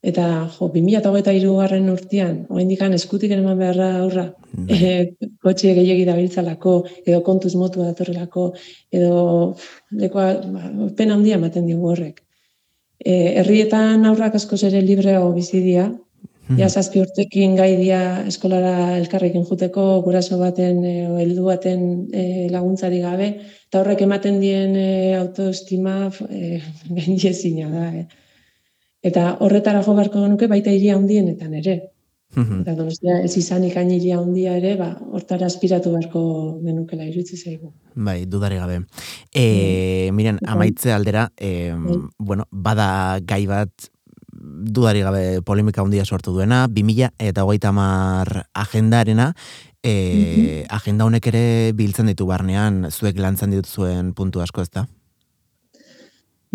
Eta 0.06 0.46
jo, 0.54 0.68
2023 0.70 1.54
garren 1.58 1.90
urtean, 1.90 2.46
oraindik 2.54 2.82
eskutik 2.94 3.32
eman 3.34 3.58
beharra 3.58 3.88
aurra, 4.04 4.26
bai. 4.54 4.78
e, 4.78 5.30
kotxe 5.42 5.74
gehiegi 5.74 6.06
dabiltzalako 6.06 6.74
edo 7.04 7.24
kontuz 7.26 7.56
motu 7.56 7.82
datorrelako 7.82 8.54
edo 8.92 9.56
lekoa 9.92 10.28
ba, 10.54 10.70
pena 10.96 11.16
handia 11.16 11.36
ematen 11.36 11.66
digu 11.66 11.90
horrek. 11.90 12.22
E, 13.04 13.42
herrietan 13.42 14.06
aurrak 14.06 14.36
askoz 14.36 14.64
ere 14.70 14.82
libreago 14.82 15.32
bizi 15.34 15.64
dira. 15.66 15.88
Hmm. 16.48 16.60
Ja 16.62 16.70
zazpi 16.70 17.02
urtekin 17.02 17.58
gai 17.58 17.76
dia 17.82 18.22
eskolara 18.28 18.98
elkarrekin 19.00 19.44
juteko 19.50 19.88
guraso 20.06 20.38
baten 20.38 20.86
e, 20.86 20.94
heldu 21.24 21.50
baten 21.50 21.82
e, 22.14 22.48
laguntzari 22.54 23.02
gabe 23.02 23.34
eta 23.42 23.82
horrek 23.82 24.06
ematen 24.06 24.40
dien 24.40 24.78
e, 24.78 24.88
autoestima 25.18 26.12
e, 26.30 26.62
da. 27.74 27.90
Eh. 27.98 28.27
Eta 29.06 29.38
horretara 29.40 29.84
jo 29.86 29.94
barko 29.94 30.24
genuke 30.24 30.48
baita 30.48 30.72
iria 30.74 30.96
handienetan 30.96 31.54
ere. 31.54 31.78
Mhm. 32.36 32.62
Eta 32.62 32.74
donostia 32.76 33.22
ez 33.24 33.38
izanik 33.40 33.78
hain 33.78 33.92
iria 33.92 34.18
handia 34.20 34.58
ere, 34.60 34.76
ba, 34.76 34.90
hortara 35.16 35.48
aspiratu 35.48 35.94
beharko 35.94 36.22
genukela 36.64 37.06
irutzi 37.08 37.38
zaigu. 37.38 37.72
Bai, 37.96 38.26
dudari 38.26 38.58
gabe. 38.60 38.82
E, 39.34 40.10
miren, 40.14 40.40
amaitze 40.46 40.92
aldera, 40.92 41.32
e, 41.38 41.72
bueno, 42.18 42.46
bada 42.52 43.20
gai 43.24 43.46
bat 43.48 43.90
dudari 44.38 45.02
gabe 45.02 45.42
polemika 45.42 45.82
handia 45.82 46.06
sortu 46.06 46.34
duena, 46.34 46.68
2000 46.68 47.14
eta 47.18 47.46
hogeita 47.46 47.72
mar 47.72 48.46
agendarena, 48.54 49.32
e, 49.82 50.66
agenda 50.70 51.08
honek 51.08 51.32
ere 51.32 51.46
biltzen 51.74 52.12
ditu 52.12 52.28
barnean, 52.28 52.92
zuek 52.92 53.18
lantzen 53.18 53.56
ditut 53.56 53.68
zuen 53.72 54.14
puntu 54.14 54.44
asko 54.44 54.62
ez 54.62 54.70
da? 54.70 54.86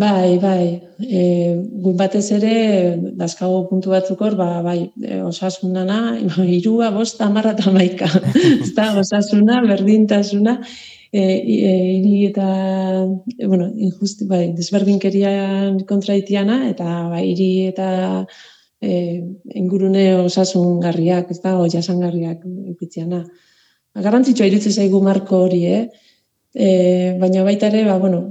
Bai, 0.02 0.38
bai. 0.42 0.64
E, 0.98 1.20
gut 1.82 1.96
batez 2.00 2.24
ere, 2.34 2.54
dazkago 3.20 3.60
puntu 3.70 3.92
batzuk 3.92 4.22
hor, 4.24 4.34
ba, 4.40 4.48
bai, 4.64 4.78
e, 4.98 5.20
osasunana, 5.22 5.98
irua, 6.58 6.88
bosta, 6.94 7.28
amarra 7.28 7.52
eta 7.54 7.70
maika. 7.74 8.08
Zta, 8.70 8.88
osasuna, 9.02 9.60
berdintasuna, 9.68 10.56
e, 11.12 11.22
e, 11.22 11.70
iri 11.98 12.16
eta, 12.32 12.48
e, 13.36 13.46
bueno, 13.46 13.68
injusti, 13.88 14.26
bai, 14.32 14.42
desberdinkerian 14.58 15.78
kontraitiana, 15.92 16.58
eta 16.72 16.88
bai, 17.12 17.22
iri 17.36 17.50
eta 17.70 17.88
e, 18.82 18.92
ingurune 19.62 20.06
osasun 20.24 20.80
garriak, 20.82 21.30
ez 21.30 21.42
da, 21.46 21.58
o 21.62 21.70
jasan 21.70 22.02
garriak 22.02 22.42
ipitziana. 22.74 23.22
Garrantzitsua 24.02 24.50
iritsi 24.50 24.74
zaigu 24.74 25.04
marko 25.04 25.44
hori, 25.46 25.66
eh? 25.78 25.82
e, 26.54 26.68
baina 27.22 27.46
baita 27.46 27.70
ere, 27.70 27.86
ba, 27.86 28.00
bueno, 28.02 28.24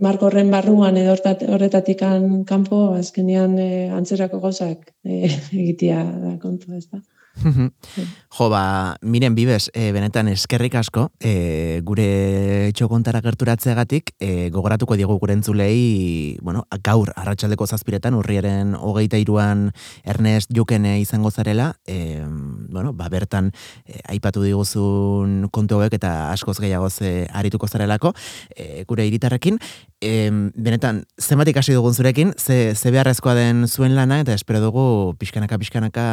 marko 0.00 0.28
horren 0.28 0.50
barruan 0.50 0.96
edo 1.00 1.14
horretatik 1.54 2.02
kanpo 2.46 2.80
azkenean 2.98 3.58
e, 3.58 3.68
antzerako 4.00 4.40
gauzak 4.44 4.90
e, 5.04 5.30
egitea 5.62 6.02
da 6.24 6.34
kontu, 6.42 6.74
ez 6.78 6.86
da. 6.88 7.02
Jo, 7.42 8.48
ba, 8.50 8.96
miren 9.02 9.34
bibes, 9.34 9.70
e, 9.74 9.90
benetan 9.92 10.28
eskerrik 10.28 10.74
asko, 10.78 11.08
e, 11.20 11.80
gure 11.86 12.70
txokontara 12.76 13.20
gerturatzeagatik, 13.24 14.14
e, 14.20 14.50
gogoratuko 14.54 14.96
diegu 14.98 15.18
gure 15.20 15.36
entzulei, 15.36 16.38
bueno, 16.42 16.64
gaur, 16.84 17.12
arratsaldeko 17.16 17.66
zazpiretan, 17.66 18.16
urriaren 18.18 18.74
hogeita 18.78 19.18
iruan 19.20 19.68
Ernest 20.04 20.52
Jukene 20.54 20.98
izango 21.00 21.30
zarela, 21.30 21.72
e, 21.86 22.22
bueno, 22.70 22.92
ba, 22.92 23.08
bertan, 23.12 23.52
e, 23.86 24.00
aipatu 24.14 24.42
diguzun 24.44 25.48
kontu 25.52 25.78
hauek 25.78 25.98
eta 25.98 26.30
askoz 26.32 26.58
gehiago 26.60 26.90
ze 26.90 27.28
arituko 27.32 27.68
zarelako, 27.68 28.14
e, 28.54 28.84
gure 28.88 29.06
iritarrekin, 29.08 29.58
e, 30.00 30.30
benetan, 30.54 31.04
zenbat 31.20 31.48
ikasi 31.48 31.76
dugun 31.76 31.94
zurekin, 31.94 32.34
ze, 32.38 32.74
ze 32.74 32.90
beharrezkoa 32.90 33.34
den 33.38 33.66
zuen 33.68 33.96
lana, 33.96 34.20
eta 34.20 34.34
espero 34.34 34.60
dugu, 34.60 35.14
pixkanaka, 35.18 35.58
pixkanaka, 35.58 36.08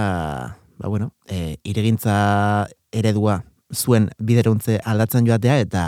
ba, 0.78 0.88
bueno, 0.88 1.14
e, 1.28 1.58
iregintza 1.64 2.68
eredua 2.92 3.44
zuen 3.74 4.10
bideruntze 4.20 4.80
aldatzen 4.86 5.26
joatea 5.28 5.58
eta 5.64 5.84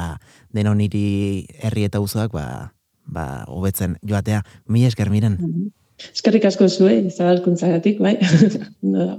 denon 0.54 0.82
hiri 0.82 1.46
herri 1.62 1.86
eta 1.88 2.02
uzoak 2.04 2.34
ba, 2.34 2.74
ba, 3.06 3.44
hobetzen 3.48 3.98
joatea. 4.04 4.44
Mi 4.68 4.86
esker 4.86 5.12
miren. 5.14 5.38
Eskerrik 5.98 6.46
asko 6.46 6.68
zuen, 6.70 7.10
zabalkuntzagatik, 7.10 8.00
bai. 8.00 8.18
no, 8.94 9.18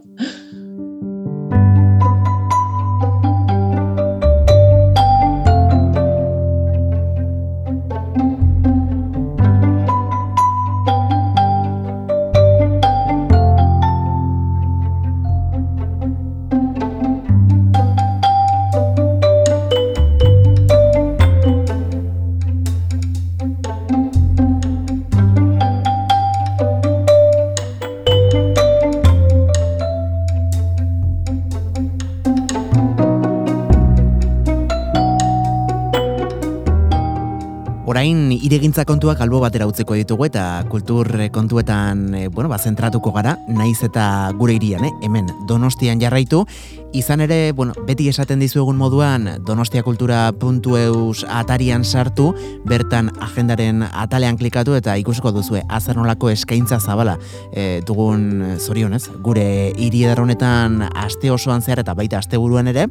iregintza 38.78 38.92
kontuak 38.92 39.20
albo 39.20 39.40
batera 39.42 39.66
utzeko 39.66 39.96
ditugu 39.98 40.28
eta 40.28 40.62
kultur 40.70 41.08
kontuetan 41.34 42.14
e, 42.14 42.28
bueno, 42.28 42.48
ba, 42.48 42.58
zentratuko 42.58 43.10
gara, 43.10 43.34
naiz 43.48 43.82
eta 43.82 44.30
gure 44.38 44.54
irian, 44.54 44.84
eh? 44.84 44.92
hemen 45.02 45.26
donostian 45.48 45.98
jarraitu, 45.98 46.44
izan 46.92 47.20
ere, 47.20 47.52
bueno, 47.52 47.74
beti 47.86 48.08
esaten 48.08 48.40
dizu 48.40 48.62
egun 48.62 48.78
moduan 48.80 49.28
donostiakultura.eus 49.46 51.24
atarian 51.28 51.84
sartu, 51.84 52.32
bertan 52.68 53.10
agendaren 53.24 53.84
atalean 53.88 54.38
klikatu 54.40 54.76
eta 54.78 54.96
ikusiko 55.00 55.32
duzu 55.32 55.60
azar 55.68 55.96
nolako 55.96 56.30
eskaintza 56.30 56.80
zabala 56.80 57.18
e, 57.52 57.80
dugun 57.86 58.58
zorionez, 58.58 59.08
gure 59.24 59.72
hiri 59.76 60.06
honetan 60.08 60.82
aste 60.94 61.30
osoan 61.30 61.62
zehar 61.62 61.80
eta 61.84 61.94
baita 61.94 62.18
aste 62.18 62.36
buruan 62.38 62.68
ere, 62.68 62.86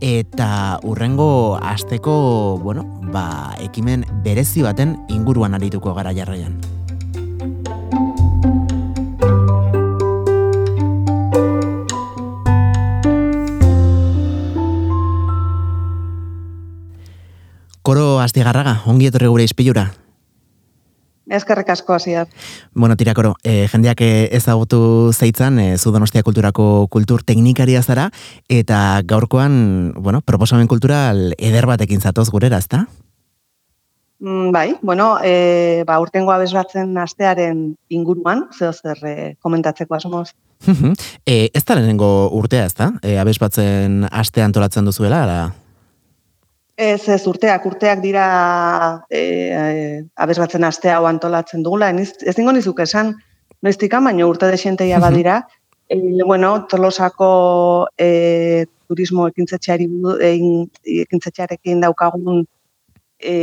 eta 0.00 0.80
urrengo 0.84 1.58
asteko, 1.62 2.58
bueno, 2.62 2.84
ba, 3.12 3.54
ekimen 3.60 4.04
berezi 4.24 4.62
baten 4.62 4.98
inguruan 5.08 5.54
arituko 5.54 5.94
gara 5.94 6.12
jarraian. 6.12 6.77
Astigarraga, 18.38 18.82
ongi 18.86 19.08
etorri 19.08 19.28
gure 19.28 19.44
izpilura. 19.44 19.88
Ezkerrek 21.28 21.68
asko 21.74 21.92
hasiak. 21.92 22.30
Bueno, 22.72 22.96
tirakoro, 22.96 23.34
e, 23.44 23.66
jendeak 23.68 24.00
ezagutu 24.00 25.10
zeitzan, 25.12 25.58
e, 25.58 25.76
Zudonostia 25.76 26.22
kulturako 26.22 26.86
kultur 26.88 27.22
teknikaria 27.22 27.82
zara, 27.82 28.08
eta 28.48 29.02
gaurkoan, 29.04 29.92
bueno, 29.98 30.22
proposamen 30.22 30.68
kultural 30.68 31.34
eder 31.36 31.66
batekin 31.66 32.00
zatoz 32.00 32.30
gurera, 32.30 32.56
ezta? 32.56 32.86
Mm, 34.20 34.52
bai, 34.52 34.78
bueno, 34.80 35.18
e, 35.22 35.84
ba, 35.86 36.00
urtengo 36.00 36.32
abesbatzen 36.32 36.96
astearen 36.96 37.74
inguruan, 37.90 38.46
zeo 38.56 38.72
zer 38.72 39.04
e, 39.04 39.34
komentatzeko 39.42 39.94
asmoz. 39.94 40.30
e, 41.26 41.50
ez 41.52 41.64
da 41.64 41.76
lehenengo 41.76 42.30
urtea, 42.32 42.64
ez 42.64 42.74
da? 42.74 42.94
E, 43.02 43.18
abesbatzen 43.18 44.06
aste 44.10 44.42
antolatzen 44.42 44.88
duzuela, 44.88 45.24
ala? 45.26 45.40
Ez, 46.78 47.08
ez, 47.10 47.26
urteak, 47.26 47.64
urteak 47.66 47.98
dira 47.98 49.02
e, 49.10 49.18
e, 49.18 50.06
abesbatzen 50.14 50.62
aste 50.62 50.86
hau 50.94 51.10
antolatzen 51.10 51.66
dugula. 51.66 51.90
Ez, 51.90 52.14
ez 52.22 52.36
dingo 52.36 52.54
nizuk 52.54 52.78
esan, 52.84 53.18
noiztikan, 53.66 54.04
baina 54.06 54.28
urte 54.30 54.46
desenteia 54.46 55.00
badira. 55.02 55.42
E, 55.90 55.98
bueno, 56.22 56.70
tolosako 56.70 57.90
e, 57.98 58.62
turismo 58.86 59.26
ekintzetxearekin 59.26 61.82
daukagun 61.82 62.46
e, 63.18 63.34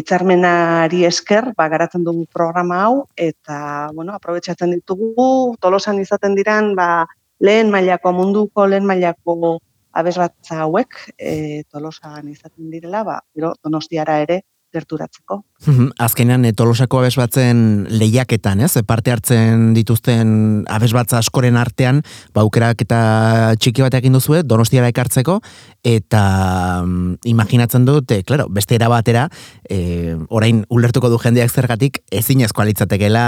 itzarmenari 0.00 1.04
esker, 1.04 1.52
ba, 1.60 1.68
garatzen 1.68 2.08
dugu 2.08 2.24
programa 2.32 2.80
hau, 2.86 3.04
eta, 3.20 3.92
bueno, 3.92 4.16
aprobetsatzen 4.16 4.72
ditugu, 4.78 5.60
tolosan 5.60 6.00
izaten 6.00 6.32
diran, 6.38 6.72
ba, 6.78 7.04
lehen 7.36 7.68
mailako 7.68 8.16
munduko, 8.16 8.64
lehen 8.64 8.88
mailako 8.88 9.60
abesratza 9.96 10.60
hauek, 10.64 10.98
e, 11.18 11.62
tolosan 11.72 12.28
izaten 12.32 12.70
direla, 12.72 13.02
ba, 13.06 13.20
gero, 13.34 13.54
donostiara 13.64 14.20
ere, 14.24 14.42
gerturatzeko. 14.76 15.40
Azkenean 16.02 16.44
e, 16.44 16.52
Tolosako 16.56 17.00
abesbatzen 17.00 17.86
lehiaketan, 17.90 18.60
ez? 18.66 18.72
Parte 18.86 19.12
hartzen 19.14 19.70
dituzten 19.76 20.64
abesbatza 20.72 21.20
askoren 21.22 21.56
artean, 21.60 22.02
ba 22.34 22.44
aukerak 22.44 22.82
eta 22.84 23.00
txiki 23.60 23.84
bat 23.84 23.96
egin 23.98 24.16
duzu, 24.16 24.36
Donostiara 24.44 24.90
ekartzeko 24.92 25.38
eta 25.86 26.22
mm, 26.82 27.22
imaginatzen 27.30 27.86
dut, 27.88 28.10
e, 28.12 28.22
claro, 28.26 28.48
beste 28.52 28.76
era 28.76 28.90
batera, 28.92 29.28
e, 29.70 30.16
orain 30.28 30.64
ulertuko 30.68 31.10
du 31.12 31.20
jendeak 31.22 31.54
zergatik 31.54 32.02
ezinezkoa 32.10 32.66
litzatekeela 32.68 33.24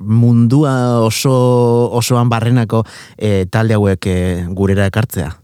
mundua 0.00 1.02
oso 1.04 1.34
osoan 1.98 2.30
barrenako 2.32 2.84
e, 3.16 3.44
talde 3.50 3.76
hauek 3.76 4.08
e, 4.08 4.18
gurera 4.56 4.88
ekartzea 4.88 5.34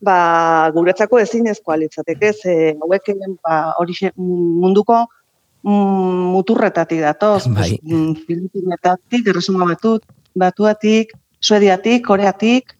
ba, 0.00 0.70
guretzako 0.74 1.18
ezinezkoa 1.22 1.76
litzateke, 1.82 2.32
ze 2.32 2.54
hauek 2.80 3.10
ba, 3.42 3.74
hori 3.78 3.96
munduko 4.16 5.04
mm, 5.62 6.32
muturretatik 6.34 7.02
datoz, 7.02 7.48
bai. 7.58 7.76
Mm, 7.82 8.14
Filipinetatik, 8.26 9.26
erresuma 9.26 9.66
batut, 9.72 10.06
batuatik, 10.38 11.14
Suediatik, 11.40 12.02
Koreatik, 12.06 12.74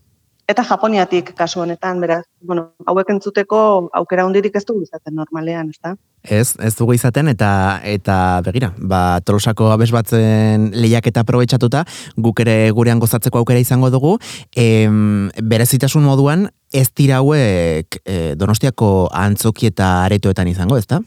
eta 0.49 0.65
Japoniatik 0.65 1.35
kasu 1.37 1.61
honetan, 1.61 2.01
beraz, 2.01 2.23
bueno, 2.41 2.71
hauek 2.89 3.11
entzuteko 3.13 3.59
aukera 4.01 4.25
hundirik 4.25 4.55
ez 4.57 4.65
dugu 4.65 4.87
izaten 4.87 5.15
normalean, 5.19 5.69
ez 5.69 5.81
da? 5.85 5.93
Ez, 6.25 6.55
ez 6.65 6.73
dugu 6.79 6.95
izaten, 6.97 7.29
eta 7.29 7.51
eta 7.85 8.17
begira, 8.47 8.71
ba, 8.81 9.21
tolosako 9.21 9.69
abes 9.75 9.91
batzen 9.93 10.71
lehiak 10.73 11.11
eta 11.13 11.23
aprobetsatuta, 11.27 11.85
guk 12.17 12.41
ere 12.47 12.57
gurean 12.73 13.03
gozatzeko 13.03 13.43
aukera 13.43 13.61
izango 13.61 13.93
dugu, 13.93 14.17
em, 14.57 15.29
berezitasun 15.53 16.09
moduan, 16.09 16.49
ez 16.73 16.89
dira 16.97 17.21
hauek 17.21 18.01
e, 18.05 18.17
donostiako 18.41 19.11
antzoki 19.13 19.69
eta 19.69 19.93
aretoetan 20.07 20.49
izango, 20.49 20.81
ez 20.81 20.89
da? 20.89 21.03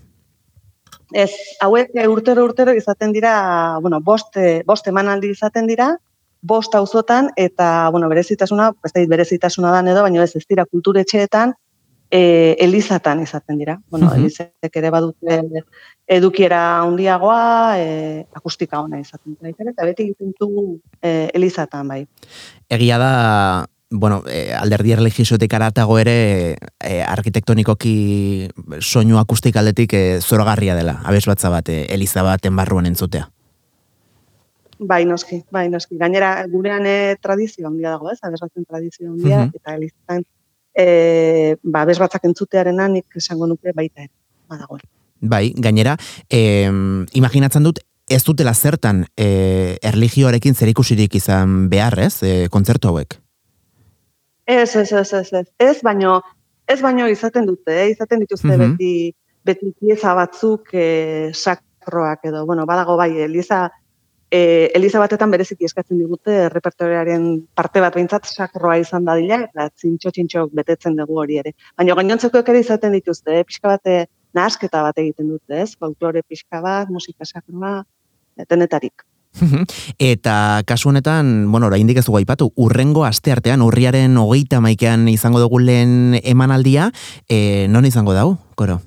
Ez, 1.12 1.32
hauek 1.66 1.98
urtero 2.08 2.46
urtero 2.46 2.78
izaten 2.78 3.12
dira, 3.12 3.34
bueno, 3.82 4.00
bost, 4.06 4.38
bost 4.70 4.88
emanaldi 4.88 5.34
izaten 5.34 5.68
dira, 5.68 5.96
bost 6.42 6.76
auzotan 6.76 7.30
eta 7.38 7.90
bueno, 7.92 8.10
berezitasuna, 8.10 8.72
ez 8.86 8.94
da 8.94 9.04
berezitasuna 9.08 9.72
da 9.72 9.82
edo, 9.92 10.02
baina 10.02 10.24
ez 10.24 10.36
ez 10.36 10.46
dira 10.50 10.66
kulturetxeetan 10.66 11.54
e, 12.12 12.56
elizatan 12.60 13.22
izaten 13.22 13.58
dira. 13.58 13.80
Bueno, 13.90 14.12
uh 14.12 14.18
elizek 14.18 14.76
ere 14.76 14.90
badute 14.92 15.42
edukiera 16.08 16.82
handiagoa, 16.84 17.78
e, 17.80 18.26
akustika 18.36 18.82
ona 18.82 19.00
izaten 19.00 19.38
dira. 19.40 19.72
Eta 19.72 19.86
beti 19.86 20.10
egiten 20.10 20.34
du 20.40 20.80
e, 21.02 21.30
elizatan 21.34 21.88
bai. 21.88 22.06
Egia 22.70 22.98
da, 23.00 23.12
bueno, 23.90 24.24
e, 24.28 24.52
alderdi 24.54 24.92
erlegiosotik 24.98 25.54
aratago 25.54 25.98
ere 26.00 26.58
e, 26.80 27.02
arkitektonikoki 27.02 28.50
soinu 28.80 29.20
akustikaldetik 29.20 29.94
e, 29.94 30.04
zoragarria 30.22 30.76
dela, 30.76 31.00
abez 31.06 31.26
batza 31.26 31.50
bat, 31.50 31.70
e, 31.70 31.86
eliza 31.94 32.24
baten 32.28 32.56
barruan 32.56 32.86
entzutea. 32.92 33.30
Bai, 34.82 35.04
noski, 35.06 35.44
bai, 35.54 35.68
noski. 35.70 35.98
Gainera, 35.98 36.32
gurean 36.50 36.88
e, 36.90 37.16
tradizio 37.22 37.68
handia 37.68 37.92
dago, 37.92 38.10
ez? 38.10 38.18
Abesbatzen 38.26 38.66
tradizio 38.66 39.12
handia, 39.12 39.44
eta 39.54 39.76
elizan, 39.76 40.24
e, 40.74 41.56
ba, 41.62 41.84
abesbatzak 41.86 42.26
entzutearen 42.26 42.82
nik 42.96 43.22
esango 43.22 43.48
nuke 43.48 43.76
baita 43.78 44.02
ere. 44.08 44.14
badagoen. 44.50 44.82
Bai, 45.22 45.54
gainera, 45.56 45.96
eh, 46.30 46.68
imaginatzen 47.14 47.64
dut, 47.64 47.80
ez 48.10 48.24
dutela 48.26 48.54
zertan 48.54 49.06
eh, 49.16 49.78
erligioarekin 49.82 50.56
zer 50.56 50.72
ikusirik 50.74 51.16
izan 51.16 51.70
behar, 51.70 52.00
ez, 52.00 52.24
eh, 52.24 52.48
kontzertu 52.52 52.90
hauek? 52.90 53.16
Ez, 54.46 54.76
ez, 54.76 54.92
ez, 54.92 55.14
ez, 55.14 55.32
ez, 55.32 55.46
ez, 55.60 55.78
baino, 55.86 56.20
ez 56.68 56.82
baino 56.82 57.08
izaten 57.08 57.46
dute, 57.46 57.78
eh? 57.84 57.92
izaten 57.94 58.26
dituzte 58.26 58.50
mm 58.50 58.60
-hmm. 58.60 58.74
beti, 58.74 59.16
beti 59.46 59.72
pieza 59.80 60.14
batzuk 60.18 60.74
eh, 60.74 61.32
sakroak 61.34 62.26
edo, 62.26 62.46
bueno, 62.46 62.66
badago 62.66 62.98
bai, 62.98 63.12
Eliza, 63.22 63.70
eh, 64.32 64.72
Eliza 64.74 65.00
batetan 65.04 65.32
bereziki 65.32 65.68
eskatzen 65.68 66.00
digute 66.00 66.48
repertoriaren 66.50 67.28
parte 67.56 67.84
bat 67.84 67.94
behintzat 67.96 68.26
sakroa 68.32 68.78
izan 68.82 69.06
dadila, 69.06 69.44
eta 69.50 69.68
txintxo-txintxo 69.70 70.48
betetzen 70.58 70.98
dugu 70.98 71.20
hori 71.22 71.38
ere. 71.44 71.54
Baina 71.78 71.96
gainontzeko 72.00 72.42
ere 72.42 72.64
izaten 72.64 72.98
dituzte, 72.98 73.40
eh? 73.40 73.46
pixka 73.46 73.76
bate, 73.76 74.06
nahasketa 74.34 74.82
bat 74.88 74.98
egiten 75.04 75.30
dute, 75.36 75.62
ez? 75.62 75.76
Folklore 75.78 76.24
pixka 76.24 76.62
bat, 76.64 76.90
musika 76.90 77.28
sakroa, 77.28 77.82
denetarik. 78.50 79.06
Eta 80.12 80.64
kasu 80.68 80.90
honetan, 80.92 81.52
bueno, 81.52 81.68
oraindik 81.68 82.02
ez 82.02 82.06
dugu 82.06 82.20
aipatu, 82.22 82.52
urrengo 82.56 83.06
aste 83.08 83.32
artean, 83.32 83.64
urriaren 83.64 84.18
hogeita 84.20 84.62
maikean 84.64 85.08
izango 85.12 85.40
dugu 85.44 85.60
lehen 85.64 86.20
emanaldia, 86.24 86.92
e, 87.30 87.68
non 87.72 87.88
izango 87.88 88.16
dau, 88.18 88.36
koro? 88.56 88.82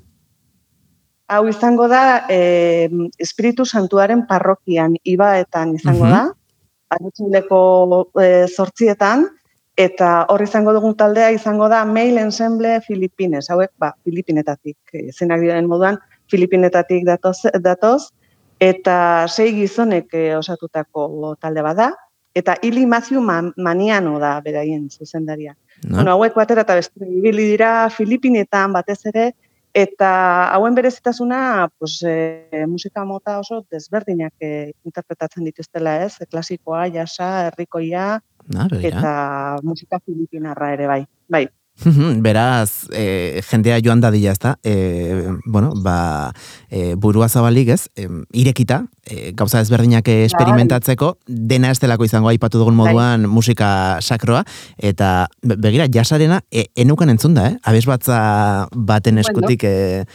Hau 1.27 1.47
izango 1.49 1.87
da, 1.89 2.25
e, 2.29 2.89
Espiritu 3.17 3.65
Santuaren 3.65 4.25
parrokian, 4.29 4.93
ibaetan 5.03 5.73
izango 5.75 6.09
da, 6.11 6.21
arutxileko 6.93 7.61
e, 8.21 8.27
zortzietan, 8.45 9.25
eta 9.75 10.11
hor 10.31 10.43
izango 10.45 10.73
dugun 10.75 10.93
taldea 10.95 11.31
izango 11.35 11.67
da 11.67 11.81
Mail 11.85 12.19
Ensemble 12.21 12.77
Filipines, 12.85 13.49
hauek, 13.49 13.73
ba, 13.81 13.95
Filipinetatik, 14.05 14.77
e, 14.93 15.09
zenak 15.11 15.41
moduan, 15.65 15.97
Filipinetatik 16.31 17.05
datoz, 17.05 17.39
datoz 17.61 18.11
eta 18.59 19.27
sei 19.27 19.51
gizonek 19.53 20.13
eh, 20.13 20.35
osatutako 20.37 21.35
talde 21.41 21.61
bada, 21.61 21.91
eta 22.35 22.55
Ili 22.63 22.85
Matthew 22.85 23.21
Maniano 23.21 24.19
da 24.19 24.39
beraien 24.41 24.89
zuzendaria. 24.89 25.55
No. 25.83 25.97
Bueno, 25.97 26.11
hauek 26.11 26.35
batera 26.35 26.63
eta 26.63 26.75
beste 26.75 27.07
ibili 27.07 27.49
dira 27.51 27.89
Filipinetan 27.89 28.73
batez 28.73 28.99
ere, 29.05 29.33
eta 29.75 30.09
hauen 30.55 30.75
berezitasuna 30.75 31.67
pues, 31.77 31.99
e, 32.07 32.63
musika 32.67 33.03
mota 33.03 33.39
oso 33.41 33.59
desberdinak 33.71 34.33
e, 34.39 34.71
interpretatzen 34.87 35.43
dituztela 35.43 35.97
ez, 36.05 36.13
klasikoa, 36.31 36.85
jasa, 36.93 37.49
herrikoia, 37.49 38.05
eta 38.79 39.11
musika 39.67 39.99
filipinarra 40.05 40.71
ere 40.77 40.87
bai. 40.87 41.01
Bai, 41.27 41.43
Beraz, 42.23 42.87
e, 42.95 43.41
jendea 43.49 43.81
joan 43.83 43.99
dadila 43.99 44.31
ez 44.31 44.39
da, 44.39 44.55
e, 44.63 45.35
bueno, 45.45 45.73
ba, 45.83 46.31
e, 46.71 46.95
burua 46.95 47.27
zabalik 47.27 47.69
ez, 47.75 47.89
e, 47.95 48.07
irekita, 48.31 48.85
e, 49.03 49.33
gauza 49.35 49.59
ezberdinak 49.59 50.07
esperimentatzeko, 50.07 51.17
dena 51.27 51.73
ez 51.73 51.79
delako 51.83 52.07
izango 52.07 52.31
aipatu 52.31 52.61
dugun 52.61 52.77
bai. 52.77 52.93
moduan 52.93 53.27
musika 53.27 53.99
sakroa, 54.01 54.45
eta 54.77 55.27
begira, 55.43 55.89
jasarena, 55.91 56.41
e, 56.49 56.67
enukan 56.75 57.11
entzun 57.11 57.35
da, 57.35 57.49
eh? 57.49 57.57
Abez 57.63 57.85
batza 57.85 58.69
baten 58.71 59.19
eskutik, 59.19 59.67
e, 59.67 60.05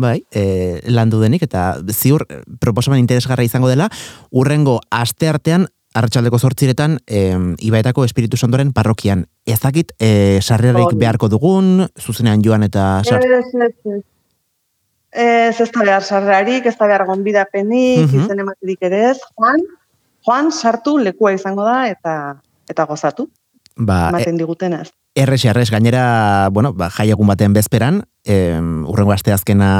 bai, 0.00 0.22
e, 0.32 0.80
landu 0.88 1.20
denik, 1.20 1.44
eta 1.44 1.82
ziur, 1.92 2.24
proposamen 2.60 2.98
interesgarra 2.98 3.44
izango 3.44 3.68
dela, 3.68 3.90
urrengo 4.30 4.80
aste 4.90 5.28
artean 5.28 5.68
Arratxaldeko 5.94 6.38
zortziretan, 6.38 7.00
e, 7.06 7.34
Ibaetako 7.66 8.04
Espiritu 8.06 8.38
Sandoren 8.38 8.70
parrokian. 8.72 9.24
Ez 9.46 9.58
dakit, 9.58 9.90
e, 9.98 10.38
sarrerarik 10.40 10.94
beharko 10.94 11.28
dugun, 11.28 11.88
zuzenean 11.98 12.44
joan 12.46 12.62
eta... 12.62 13.02
Sar... 13.02 13.24
Ez, 13.24 13.42
ez, 13.50 13.72
ez. 13.96 14.02
Ez, 15.10 15.60
ez 15.60 15.70
da 15.74 15.82
behar 15.82 16.04
sarrerarik, 16.06 16.66
ez 16.66 16.76
da 16.78 16.86
behar 16.86 17.02
gonbidapenik, 17.08 18.06
uh 18.06 18.22
izen 18.22 18.44
ematerik 18.44 18.86
ere 18.86 19.02
ez. 19.10 19.18
Juan, 19.34 19.64
Juan 20.26 20.52
sartu 20.52 20.98
lekua 21.02 21.32
izango 21.34 21.66
da 21.66 21.88
eta 21.90 22.14
eta 22.70 22.86
gozatu. 22.86 23.26
Ba, 23.74 24.10
Maten 24.14 24.36
e, 24.36 24.38
diguten 24.38 24.76
ez. 24.78 24.90
Erres, 25.18 25.42
erres, 25.44 25.70
gainera, 25.74 26.48
bueno, 26.54 26.70
ba, 26.72 26.86
jai 26.94 27.08
egun 27.10 27.26
baten 27.26 27.56
bezperan, 27.56 28.04
e, 28.22 28.60
urrengo 28.86 29.10
asteazkena 29.16 29.70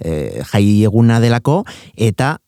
e, 0.00 0.40
jai 0.48 0.64
eguna 0.88 1.20
delako, 1.20 1.62
eta 1.92 2.38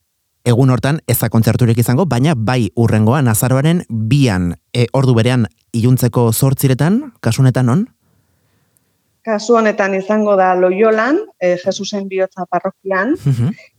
egun 0.44 0.70
hortan 0.70 1.00
ez 1.08 1.18
da 1.20 1.30
kontzerturik 1.32 1.78
izango, 1.80 2.04
baina 2.06 2.34
bai 2.36 2.68
urrengoan 2.76 3.28
azaroaren 3.32 3.82
bian 3.88 4.52
e, 4.72 4.86
ordu 4.92 5.16
berean 5.16 5.48
iluntzeko 5.72 6.30
zortziretan, 6.32 7.00
kasunetan 7.24 7.70
non? 7.70 7.84
Kasu 9.24 9.56
honetan 9.56 9.94
izango 9.96 10.34
da 10.36 10.50
Loyolan, 10.54 11.16
e, 11.40 11.54
Jesusen 11.56 12.10
bihotza 12.10 12.44
parrokian, 12.44 13.14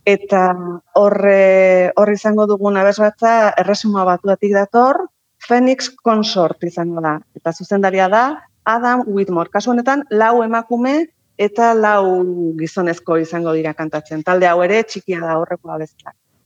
eta 0.05 0.41
horre, 0.97 1.91
horre 2.01 2.15
izango 2.17 2.47
dugun 2.49 2.81
abesbatza 2.81 3.53
erresuma 3.61 4.07
batuatik 4.09 4.55
dator, 4.57 5.05
Phoenix 5.45 5.91
Consort 6.01 6.63
izango 6.65 7.03
da. 7.05 7.19
Eta 7.37 7.53
zuzendaria 7.53 8.09
da, 8.09 8.23
Adam 8.65 9.03
Whitmore. 9.05 9.53
Kasu 9.53 9.75
honetan, 9.75 10.01
lau 10.09 10.41
emakume 10.41 10.95
eta 11.37 11.73
lau 11.77 12.23
gizonezko 12.57 13.19
izango 13.21 13.53
dira 13.53 13.75
kantatzen. 13.77 14.23
Talde 14.25 14.49
hau 14.49 14.63
ere, 14.65 14.81
txikia 14.81 15.21
da 15.21 15.37
horreko 15.37 15.69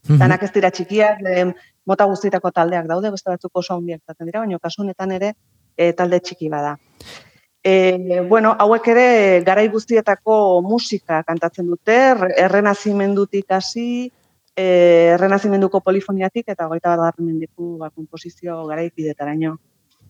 -hmm. 0.04 0.18
Danak 0.18 0.42
ez 0.42 0.52
dira 0.52 0.70
txikiak, 0.70 1.18
mota 1.86 2.06
guztietako 2.06 2.50
taldeak 2.50 2.86
daude, 2.86 3.10
beste 3.10 3.30
batzuk 3.30 3.50
oso 3.62 3.74
handiak 3.74 4.00
zaten 4.06 4.26
dira, 4.26 4.40
baina 4.40 4.58
kasu 4.58 4.82
honetan 4.82 5.12
ere 5.12 5.34
e, 5.76 5.92
talde 5.92 6.20
txiki 6.20 6.48
bada. 6.48 6.76
E, 7.62 8.22
bueno, 8.28 8.54
hauek 8.58 8.86
ere 8.88 9.06
garai 9.44 9.68
guztietako 9.68 10.62
musika 10.64 11.22
kantatzen 11.28 11.66
dute, 11.68 11.96
errenazimendutik 12.44 13.52
hasi, 13.52 14.10
e, 14.56 14.64
errenazimenduko 15.16 15.82
polifoniatik 15.84 16.48
eta 16.54 16.68
goita 16.70 16.96
bat 16.96 17.18
mendiko 17.18 17.76
ba, 17.82 17.90
komposizio 17.90 18.62
garaipidetaraino. 18.70 19.56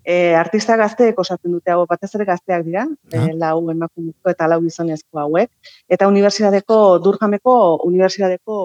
E, 0.01 0.35
artista 0.35 0.79
gazteek 0.81 1.19
osatzen 1.21 1.53
dute 1.53 1.75
hau 1.75 1.83
batez 1.89 2.09
ere 2.17 2.25
gazteak 2.29 2.63
dira, 2.65 2.87
ah. 2.87 3.17
e, 3.19 3.35
lau 3.37 3.69
emakumezko 3.73 4.33
eta 4.33 4.47
lau 4.49 4.61
gizonezko 4.63 5.21
hauek, 5.25 5.51
eta 5.89 6.09
unibertsitateko, 6.09 6.79
durjameko 7.05 7.57
unibertsitateko 7.89 8.61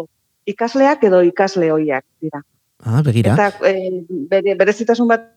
ikasleak 0.45 1.03
edo 1.09 1.21
ikasle 1.25 1.71
hoiak 1.73 2.05
dira. 2.21 2.41
Ah, 2.85 3.01
begira. 3.05 3.33
Eta 3.33 3.67
e, 3.67 4.01
bere, 4.29 4.55
berezitasun 4.59 5.09
bat 5.09 5.31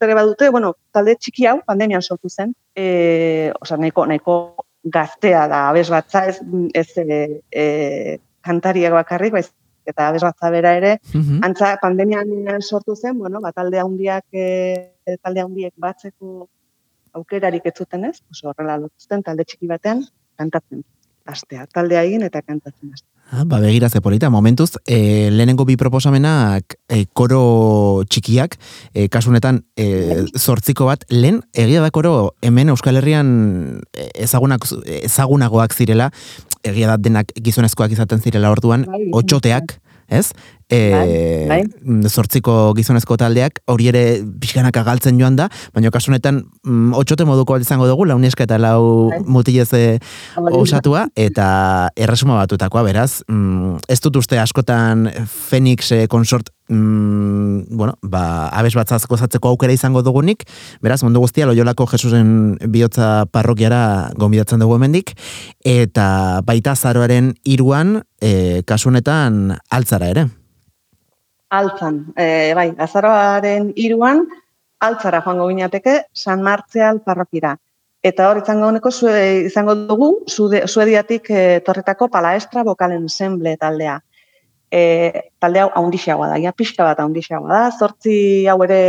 ere 0.00 0.16
badute, 0.16 0.48
bueno, 0.54 0.74
talde 0.94 1.16
txiki 1.20 1.46
hau 1.50 1.58
pandemian 1.66 2.02
sortu 2.02 2.30
zen, 2.30 2.54
e, 2.76 3.52
oza, 3.60 3.76
nahiko, 3.76 4.06
nahiko 4.08 4.36
gaztea 4.82 5.46
da, 5.50 5.66
abez 5.68 5.88
batza, 5.92 6.24
ez, 6.30 6.38
ez 6.74 6.86
e, 7.02 7.18
e, 7.52 7.64
kantariak 8.46 8.94
bakarrik, 8.96 9.34
baiz, 9.34 9.50
eta 9.84 10.08
abez 10.08 10.22
batza 10.24 10.50
bera 10.54 10.72
ere, 10.78 10.94
mm 11.12 11.42
antza 11.44 11.74
pandemian 11.82 12.30
sortu 12.60 12.96
zen, 12.96 13.18
bueno, 13.18 13.40
bat 13.44 13.54
talde 13.56 13.80
handiak, 13.82 14.24
e, 14.32 15.18
talde 15.20 15.44
handiek 15.44 15.74
batzeko 15.76 16.48
aukerarik 17.18 17.66
ez 17.66 17.74
zuten 17.76 18.06
ez, 18.08 18.16
oso 18.30 18.50
horrela 18.50 18.78
lotzen 18.78 19.22
talde 19.26 19.44
txiki 19.44 19.68
batean 19.68 20.04
kantatzen 20.38 20.84
astea, 21.30 21.66
taldea 21.74 22.02
egin 22.08 22.24
eta 22.26 22.42
kantatzen 22.42 22.94
astea. 22.94 23.19
Ah, 23.32 23.44
ba, 23.46 23.60
begira 23.60 23.88
ze 23.88 24.00
polita, 24.00 24.28
momentuz, 24.28 24.72
e, 24.86 25.30
lehenengo 25.30 25.64
bi 25.64 25.76
proposamenak 25.78 26.74
e, 26.90 27.04
koro 27.14 28.02
txikiak, 28.10 28.56
e, 28.90 29.04
kasunetan 29.06 29.60
e, 29.78 30.24
zortziko 30.34 30.88
bat, 30.88 31.04
lehen 31.14 31.38
egia 31.54 31.78
da 31.84 31.92
koro 31.94 32.32
hemen 32.42 32.72
Euskal 32.74 32.98
Herrian 32.98 33.30
ezagunak, 34.18 34.66
ezagunagoak 35.04 35.78
zirela, 35.78 36.10
egia 36.66 36.90
da 36.90 36.98
denak 36.98 37.30
gizonezkoak 37.38 37.94
izaten 37.94 38.18
zirela 38.18 38.50
orduan, 38.50 38.88
bai, 38.90 39.04
otxoteak, 39.22 39.76
ez? 40.10 40.32
E, 40.70 41.46
bai, 41.50 41.60
zortziko 42.08 42.72
gizonezko 42.78 43.18
taldeak, 43.20 43.60
hori 43.70 43.90
ere 43.90 44.04
pixkanak 44.40 44.76
agaltzen 44.80 45.18
joan 45.20 45.36
da, 45.38 45.48
baina 45.74 45.90
kasunetan 45.92 46.44
mm, 46.64 46.94
otxote 47.00 47.26
moduko 47.28 47.56
bat 47.56 47.66
izango 47.66 47.88
dugu, 47.90 48.06
launeska 48.08 48.46
eta 48.46 48.60
lau 48.62 49.10
bai. 49.10 49.20
mutilez 49.26 49.68
eh, 49.76 49.98
osatua, 50.36 51.08
eta 51.18 51.90
erresuma 51.96 52.38
batutakoa, 52.40 52.84
beraz, 52.86 53.22
mm, 53.28 53.82
ez 53.90 54.00
dut 54.00 54.20
uste 54.22 54.38
askotan 54.40 55.08
Phoenix 55.26 55.90
e, 55.92 56.06
konsort 56.10 56.52
mm, 56.70 57.76
bueno, 57.76 57.96
ba, 58.02 58.48
abes 58.54 58.74
batzazko 58.78 59.18
zatzeko 59.18 59.50
aukera 59.52 59.74
izango 59.74 60.04
dugunik, 60.06 60.46
beraz, 60.84 61.02
mundu 61.02 61.22
guztia, 61.24 61.48
loiolako 61.50 61.88
Jesusen 61.90 62.58
bihotza 62.70 63.26
parrokiara 63.34 64.10
gombidatzen 64.18 64.62
dugu 64.62 64.78
hemendik, 64.78 65.16
eta 65.66 66.40
baita 66.46 66.76
zaroaren 66.76 67.34
iruan, 67.44 67.98
e, 68.22 68.62
kasunetan 68.68 69.56
altzara 69.72 70.14
ere 70.14 70.28
altzan, 71.50 72.04
e, 72.16 72.52
bai, 72.54 72.70
azaroaren 72.78 73.72
iruan, 73.76 74.24
altzara 74.80 75.20
joango 75.24 75.48
ginateke 75.50 75.96
San 76.12 76.42
Martzial 76.42 77.02
parrokira. 77.04 77.56
Eta 78.02 78.30
hor 78.30 78.38
izango 78.40 78.70
honeko 78.70 78.92
izango 79.44 79.74
dugu 79.90 80.10
suediatik 80.26 81.28
e, 81.30 81.42
torretako 81.66 82.08
palaestra 82.08 82.64
bokalen 82.64 83.02
ensemble 83.04 83.56
taldea. 83.60 83.98
E, 84.70 84.80
talde 85.42 85.60
hau 85.60 85.68
haundixagoa 85.76 86.30
da, 86.30 86.38
ja 86.40 86.54
pixka 86.56 86.86
bat 86.86 87.02
haundixagoa 87.02 87.50
da, 87.50 87.62
zortzi 87.76 88.46
hau 88.48 88.56
ere 88.64 88.80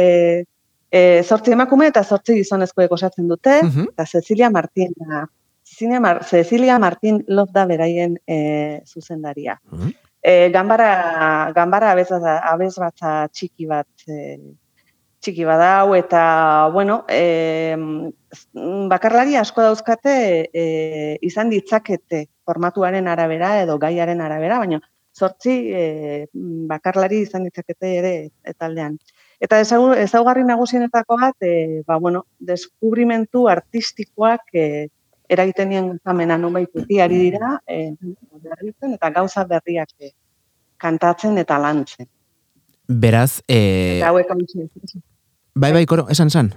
e, 0.87 1.23
zortzi 1.25 1.57
emakume 1.57 1.89
eta 1.89 2.05
zortzi 2.05 2.37
gizonezkoek 2.37 2.93
osatzen 2.93 3.27
dute, 3.27 3.57
eta 3.89 4.05
Cecilia 4.05 4.51
Martina 4.53 5.25
Cecilia 5.71 6.77
Martin 6.79 7.23
Love 7.27 7.51
da 7.55 7.65
beraien 7.65 8.15
e, 8.27 8.81
zuzendaria. 8.87 9.59
Mm 9.71 10.00
E, 10.21 10.49
gambara, 10.53 11.51
gambara 11.55 11.91
abez, 11.91 12.75
batza 12.77 13.27
txiki 13.33 13.65
bat 13.65 14.05
e, 14.07 14.37
txiki 15.21 15.45
badau 15.45 15.95
eta 15.97 16.69
bueno, 16.73 17.03
e, 17.09 17.75
bakarlari 18.89 19.35
asko 19.37 19.65
dauzkate 19.65 20.13
e, 20.53 20.65
izan 21.25 21.49
ditzakete 21.49 22.27
formatuaren 22.45 23.07
arabera 23.07 23.55
edo 23.63 23.77
gaiaren 23.81 24.21
arabera, 24.21 24.59
baina 24.61 24.81
zortzi 25.17 25.55
e, 25.75 25.83
bakarlari 26.69 27.21
izan 27.25 27.45
ditzakete 27.49 27.91
ere 27.97 28.13
taldean. 28.57 28.97
Eta 29.41 29.59
ezaugarri 29.61 30.43
nagusienetako 30.45 31.17
bat, 31.21 31.37
e, 31.41 31.81
ba, 31.87 31.97
bueno, 31.97 32.25
deskubrimentu 32.39 33.47
artistikoak 33.49 34.53
e, 34.53 34.65
eragiten 35.31 35.69
nien 35.71 35.87
guztamena 35.93 36.37
ari 37.03 37.19
dira, 37.25 37.53
e, 37.67 37.93
eta 38.93 39.11
gauza 39.15 39.45
berriak 39.47 39.93
e, 39.99 40.11
kantatzen 40.77 41.37
eta 41.37 41.59
lantzen. 41.61 42.09
Beraz, 42.87 43.41
e... 43.47 44.01
Bai, 45.55 45.71
bai, 45.75 45.85
koro, 45.85 46.07
esan, 46.11 46.27
esan? 46.27 46.51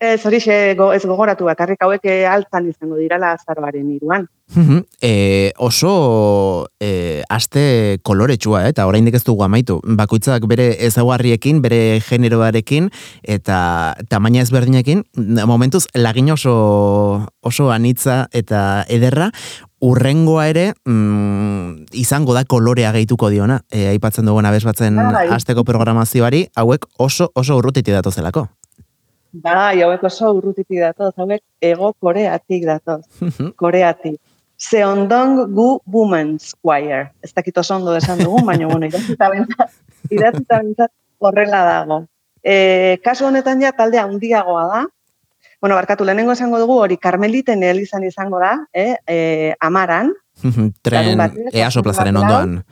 Ez 0.00 0.24
hori 0.24 0.38
go, 0.78 0.92
ez 0.96 1.02
gogoratu 1.04 1.44
bakarrik 1.44 1.82
hauek 1.84 2.06
eh, 2.08 2.24
altzan 2.24 2.70
izango 2.70 2.96
dirala 2.96 3.34
azaroaren 3.36 3.90
iruan. 3.92 4.26
e, 5.02 5.52
oso 5.58 6.66
e, 6.80 7.22
aste 7.28 7.98
koloretsua, 8.02 8.64
eh? 8.64 8.70
eta 8.72 8.86
oraindik 8.88 9.14
ez 9.14 9.22
dugu 9.24 9.44
amaitu. 9.44 9.76
Bakoitzak 9.84 10.46
bere 10.48 10.72
ezaugarriekin, 10.86 11.60
bere 11.60 12.00
generoarekin, 12.00 12.88
eta 13.22 13.94
tamaina 14.08 14.40
ezberdinekin, 14.40 15.04
momentuz 15.46 15.84
lagin 15.94 16.32
oso, 16.32 17.26
oso 17.42 17.70
anitza 17.70 18.26
eta 18.32 18.86
ederra, 18.88 19.30
urrengoa 19.80 20.46
ere 20.48 20.72
mm, 20.84 21.92
izango 21.92 22.32
da 22.36 22.44
kolorea 22.44 22.92
gehituko 22.96 23.28
diona, 23.28 23.60
e, 23.70 23.86
aipatzen 23.92 24.24
dugu 24.24 24.40
nabez 24.42 24.64
batzen 24.64 24.96
bai. 24.96 25.28
asteko 25.36 25.64
programazioari, 25.64 26.46
hauek 26.56 26.88
oso 26.98 27.30
oso 27.34 27.60
urrutiti 27.60 27.92
datozelako. 27.92 28.48
Bai, 29.32 29.82
hauek 29.82 30.02
oso 30.08 30.32
urrutitik 30.34 30.80
datoz, 30.82 31.12
hauek 31.16 31.42
ego 31.62 31.92
koreatik 32.02 32.66
datoz, 32.66 33.02
koreatik. 33.62 34.18
Seondong 34.60 35.46
gu 35.56 35.68
women's 35.88 36.52
choir. 36.60 37.12
Ez 37.24 37.32
dakit 37.32 37.58
oso 37.62 37.76
ondo 37.78 37.94
esan 37.96 38.18
dugu, 38.20 38.42
baina 38.44 38.68
bueno, 38.68 38.90
idatzita 38.90 39.30
bentzat, 39.32 39.76
idatzita 40.10 40.58
bentzat 40.60 40.92
horrela 41.18 41.62
dago. 41.64 42.02
E, 42.42 42.98
kasu 43.04 43.28
honetan 43.28 43.62
ja 43.62 43.72
talde 43.76 44.00
handiagoa 44.02 44.66
da, 44.68 44.82
Bueno, 45.60 45.76
barkatu, 45.76 46.06
lehenengo 46.08 46.32
esango 46.32 46.58
dugu, 46.58 46.78
hori 46.80 46.96
Carmeliten 46.96 47.62
izan 47.62 48.04
izango 48.04 48.38
da, 48.40 48.66
eh, 48.72 48.96
e, 49.06 49.54
amaran. 49.60 50.14
Tren, 50.82 51.20
easo 51.52 51.82
plazaren 51.82 52.16
ondoan. 52.16 52.62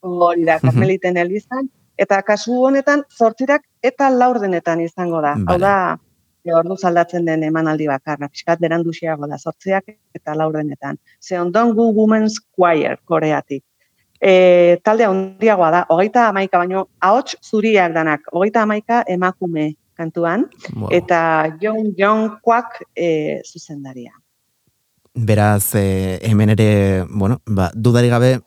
Hori 0.00 0.44
da, 0.44 0.60
Carmeliten 0.66 1.16
elizan. 1.16 1.68
Eta 1.98 2.20
kasu 2.22 2.54
honetan, 2.68 3.02
zortzirak 3.10 3.64
eta 3.82 4.10
laurdenetan 4.10 4.80
izango 4.80 5.20
da. 5.20 5.34
Hau 5.48 5.58
da, 5.58 5.98
e, 6.46 6.54
ordu 6.54 6.76
zaldatzen 6.76 7.26
den 7.26 7.44
emanaldi 7.46 7.88
bakarra, 7.90 8.28
fiskat 8.32 8.60
berandu 8.62 8.92
da, 9.28 9.38
sortziak 9.38 9.84
eta 10.14 10.34
laurdenetan. 10.34 10.98
Ze 11.20 11.40
ondon 11.40 11.74
gu 11.74 11.92
Women's 11.94 12.38
Choir, 12.54 12.98
koreatik. 13.04 13.64
E, 14.20 14.78
talde 14.82 15.04
handiagoa 15.04 15.70
da, 15.70 15.86
hogeita 15.88 16.28
amaika, 16.28 16.58
baino, 16.58 16.88
ahots 17.00 17.36
zuriak 17.42 17.92
danak, 17.92 18.22
hogeita 18.32 18.62
amaika 18.62 19.04
emakume 19.06 19.74
kantuan, 19.96 20.46
eta 20.90 21.56
Jon 21.60 21.94
Jon 21.96 22.38
Kwak 22.42 22.82
e, 22.94 23.40
zuzendaria. 23.44 24.12
Beraz, 25.14 25.74
e, 25.74 26.18
hemen 26.22 26.52
ere, 26.52 27.04
bueno, 27.08 27.40
ba, 27.46 27.70
dudari 27.74 28.08
gabe, 28.08 28.40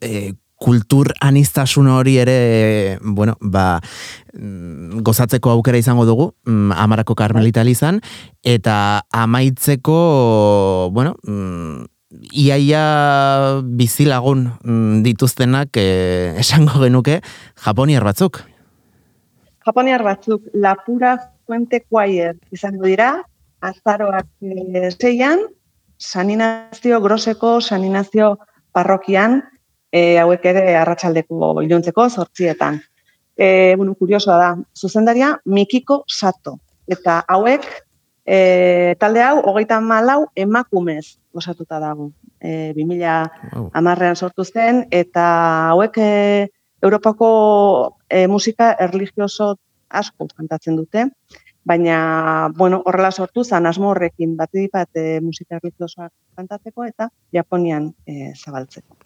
e, 0.00 0.32
kultur 0.60 1.08
anistasun 1.24 1.88
hori 1.88 2.18
ere, 2.20 2.98
bueno, 3.00 3.36
ba, 3.40 3.80
mm, 4.34 5.00
gozatzeko 5.06 5.54
aukera 5.54 5.80
izango 5.80 6.04
dugu, 6.04 6.34
mm, 6.44 6.76
amarako 6.76 7.16
karmelita 7.16 7.64
izan, 7.64 8.00
eta 8.44 9.02
amaitzeko, 9.10 10.90
bueno, 10.92 11.16
mm, 11.24 11.86
iaia 12.34 13.62
bizilagun 13.62 14.48
dituztenak 15.04 15.76
eh, 15.78 16.34
esango 16.42 16.82
genuke 16.82 17.20
Japoniar 17.64 18.04
batzuk. 18.04 18.42
Japoniar 19.64 20.02
batzuk, 20.02 20.42
Lapura 20.52 21.16
Fuente 21.46 21.84
Choir 21.88 22.36
izango 22.50 22.84
dira, 22.86 23.22
azaroak 23.60 24.26
e, 24.42 24.90
zeian, 24.98 25.40
saninazio 25.98 27.00
groseko, 27.00 27.60
saninazio 27.60 28.38
parrokian, 28.72 29.42
e, 29.92 30.18
hauek 30.22 30.44
ere 30.52 30.64
arratsaldeko 30.78 31.60
iluntzeko 31.64 32.08
sortzietan. 32.08 32.80
E, 33.36 33.74
bueno, 33.76 33.94
kuriosoa 33.94 34.36
da, 34.38 34.50
zuzendaria 34.76 35.34
Mikiko 35.46 36.04
Sato. 36.08 36.58
Eta 36.90 37.20
hauek, 37.28 37.66
e, 38.26 38.96
talde 39.00 39.22
hau, 39.24 39.36
hogeita 39.50 39.80
malau 39.80 40.24
emakumez 40.36 41.16
osatuta 41.34 41.80
dago. 41.80 42.10
E, 42.40 42.72
2000 42.76 43.70
amarrean 43.76 44.16
sortu 44.16 44.44
zen, 44.44 44.84
eta 44.90 45.24
hauek 45.72 45.98
e, 45.98 46.12
Europako 46.82 47.30
e, 48.08 48.26
musika 48.26 48.72
erligioso 48.80 49.54
asko 49.90 50.28
kantatzen 50.32 50.78
dute, 50.78 51.10
baina, 51.64 52.50
bueno, 52.56 52.82
horrela 52.86 53.10
sortu 53.10 53.44
zan 53.44 53.66
asmo 53.66 53.90
horrekin 53.90 54.36
bat 54.36 54.50
bat 54.72 54.88
e, 54.94 55.20
musika 55.20 55.56
erligiosoak 55.56 56.12
kantatzeko 56.36 56.84
eta 56.84 57.10
Japonian 57.32 57.92
e, 58.06 58.32
zabaltzeko. 58.34 58.96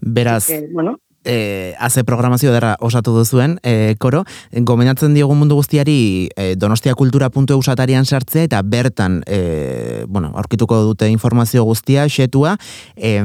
Beraz, 0.00 0.48
bueno, 0.72 0.98
E, 1.24 1.74
haze 1.78 2.04
programazio 2.04 2.52
dara 2.54 2.76
osatu 2.80 3.12
duzuen, 3.12 3.58
e, 3.66 3.96
koro, 4.00 4.22
gomendatzen 4.54 5.12
diogu 5.12 5.34
mundu 5.36 5.58
guztiari 5.58 6.30
e, 6.38 6.54
donostiakultura.eu 6.56 7.58
satarian 7.60 8.06
sartzea 8.06 8.46
eta 8.46 8.62
bertan, 8.62 9.18
e, 9.26 10.06
bueno, 10.08 10.30
aurkituko 10.38 10.78
dute 10.86 11.10
informazio 11.10 11.64
guztia, 11.68 12.06
xetua, 12.08 12.56
e, 12.96 13.18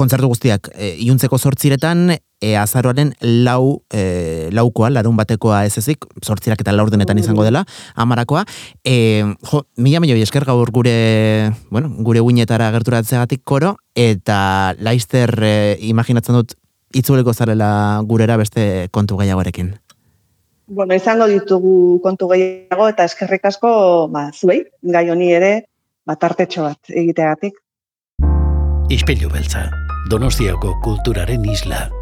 kontzertu 0.00 0.30
guztiak 0.32 0.70
e, 0.74 0.94
iuntzeko 1.04 1.38
sortziretan, 1.38 2.16
e, 2.40 2.54
azaroaren 2.56 3.12
lau, 3.44 3.82
e, 3.92 4.48
laukoa, 4.56 4.90
larun 4.94 5.18
batekoa 5.18 5.64
ez 5.68 5.76
ezik, 5.80 6.06
sortzirak 6.24 6.62
eta 6.64 6.74
laurdenetan 6.74 7.20
izango 7.20 7.44
dela, 7.46 7.64
amarakoa. 7.94 8.46
E, 8.84 9.22
jo, 9.50 9.62
mila 9.76 10.00
milioi 10.00 10.24
esker 10.24 10.48
gaur 10.48 10.72
gure, 10.74 11.52
bueno, 11.70 11.92
gure 12.06 12.24
uinetara 12.24 12.70
gerturatzeagatik 12.76 13.44
koro, 13.44 13.76
eta 13.94 14.74
laizter 14.80 15.36
e, 15.44 15.54
imaginatzen 15.92 16.40
dut 16.40 16.56
itzuliko 16.96 17.34
zarela 17.34 18.00
gurera 18.08 18.36
beste 18.40 18.88
kontu 18.90 19.20
gehiagoarekin. 19.20 19.74
Bueno, 20.70 20.94
izango 20.94 21.26
ditugu 21.26 21.98
kontu 22.02 22.28
gehiago 22.30 22.86
eta 22.90 23.04
eskerrik 23.08 23.48
asko, 23.50 23.72
ba, 24.10 24.28
zuei, 24.30 24.62
gai 24.82 25.08
honi 25.10 25.32
ere, 25.34 25.52
bat 26.06 26.30
artetxo 26.30 26.68
bat 26.68 26.94
egiteagatik. 26.94 27.58
Ispilu 28.90 29.30
beltza, 29.30 29.66
Donostiako 30.10 30.80
kulturaren 30.82 31.44
isla. 31.46 31.99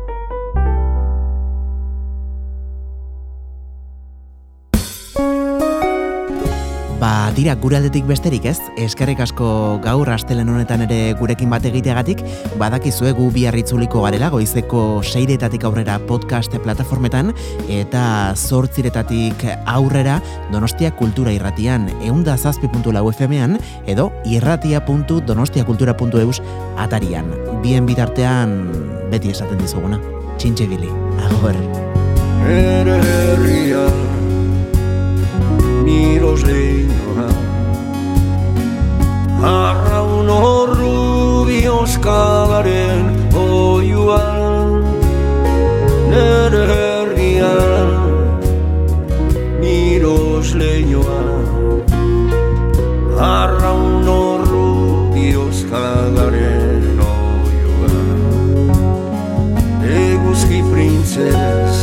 Ba, 6.99 7.30
dira, 7.30 7.55
gure 7.55 7.76
aldetik 7.78 8.09
besterik 8.11 8.42
ez, 8.51 8.59
eskerrik 8.82 9.20
asko 9.22 9.78
gaur 9.84 10.09
astelen 10.11 10.49
honetan 10.51 10.80
ere 10.82 11.14
gurekin 11.20 11.46
bat 11.53 11.62
egiteagatik, 11.68 12.24
badakizue 12.59 13.12
gu 13.14 13.28
biarritzuliko 13.36 14.01
garela, 14.03 14.30
goizeko 14.34 14.99
seiretatik 15.07 15.62
aurrera 15.68 16.01
podcast 16.11 16.57
plataformetan, 16.64 17.30
eta 17.70 18.03
zortziretatik 18.34 19.46
aurrera 19.70 20.18
donostia 20.51 20.90
kultura 20.99 21.30
irratian, 21.36 21.86
eunda 22.03 22.34
zazpi.lau 22.34 23.07
FM-an, 23.12 23.55
edo 23.86 24.11
irratia.donostiakultura.eus 24.26 26.42
atarian. 26.82 27.30
Bien 27.62 27.86
bitartean, 27.86 28.74
beti 29.14 29.30
esaten 29.36 29.62
dizuguna. 29.62 30.03
Txintxe 30.34 30.66
gili, 30.66 30.90
agor. 31.30 31.55
Ere 32.49 32.99
miros 35.89 36.41
leñora 36.45 37.28
Arrauno 39.43 40.66
rubios 40.78 41.93
kalaren 42.07 43.05
oiuan 43.34 44.68
Nere 46.11 46.62
herrian 46.74 47.91
miros 49.62 50.49
leñoa 50.61 51.22
Arrauno 53.18 54.20
rubios 54.51 55.57
kalaren 55.70 57.01
oiuan. 57.16 58.20
Eguzki 60.05 60.61
printzez 60.70 61.76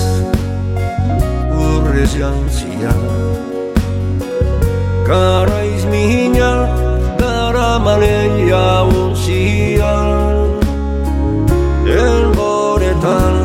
urrez 1.67 2.11
jantzian 2.21 3.14
Kara 5.05 5.59
izmihinal, 5.63 6.61
dara 7.19 7.77
malen 7.79 8.33
jaun 8.49 9.13
Elboretan, 12.05 13.37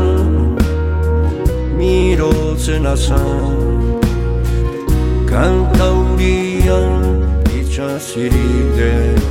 mirotzen 1.76 2.86
azan 2.94 3.44
Kanta 5.30 5.88
hurian, 5.96 6.92
itxasirik 7.58 8.68
den. 8.78 9.29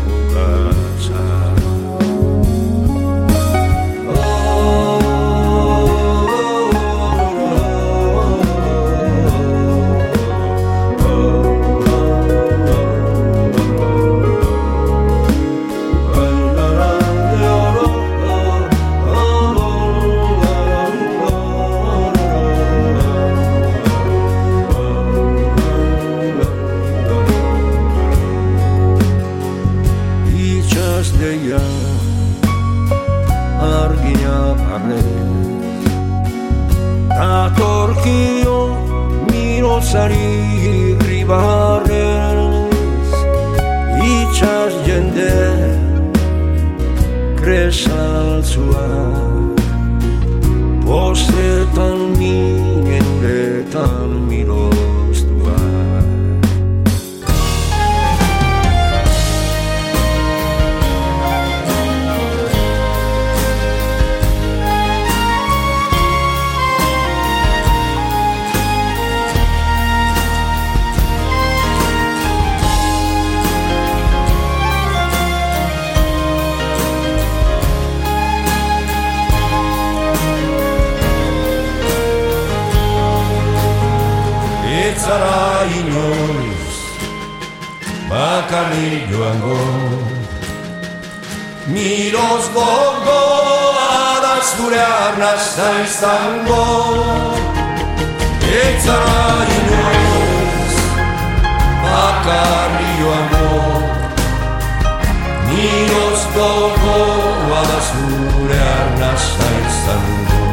Adaz 107.90 108.34
gure 108.34 108.60
arnazta 108.60 109.46
izango 109.70 110.46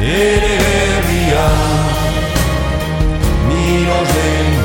Nere 0.00 0.54
herria 0.56 1.48
Miroz 3.48 4.08
den 4.14 4.59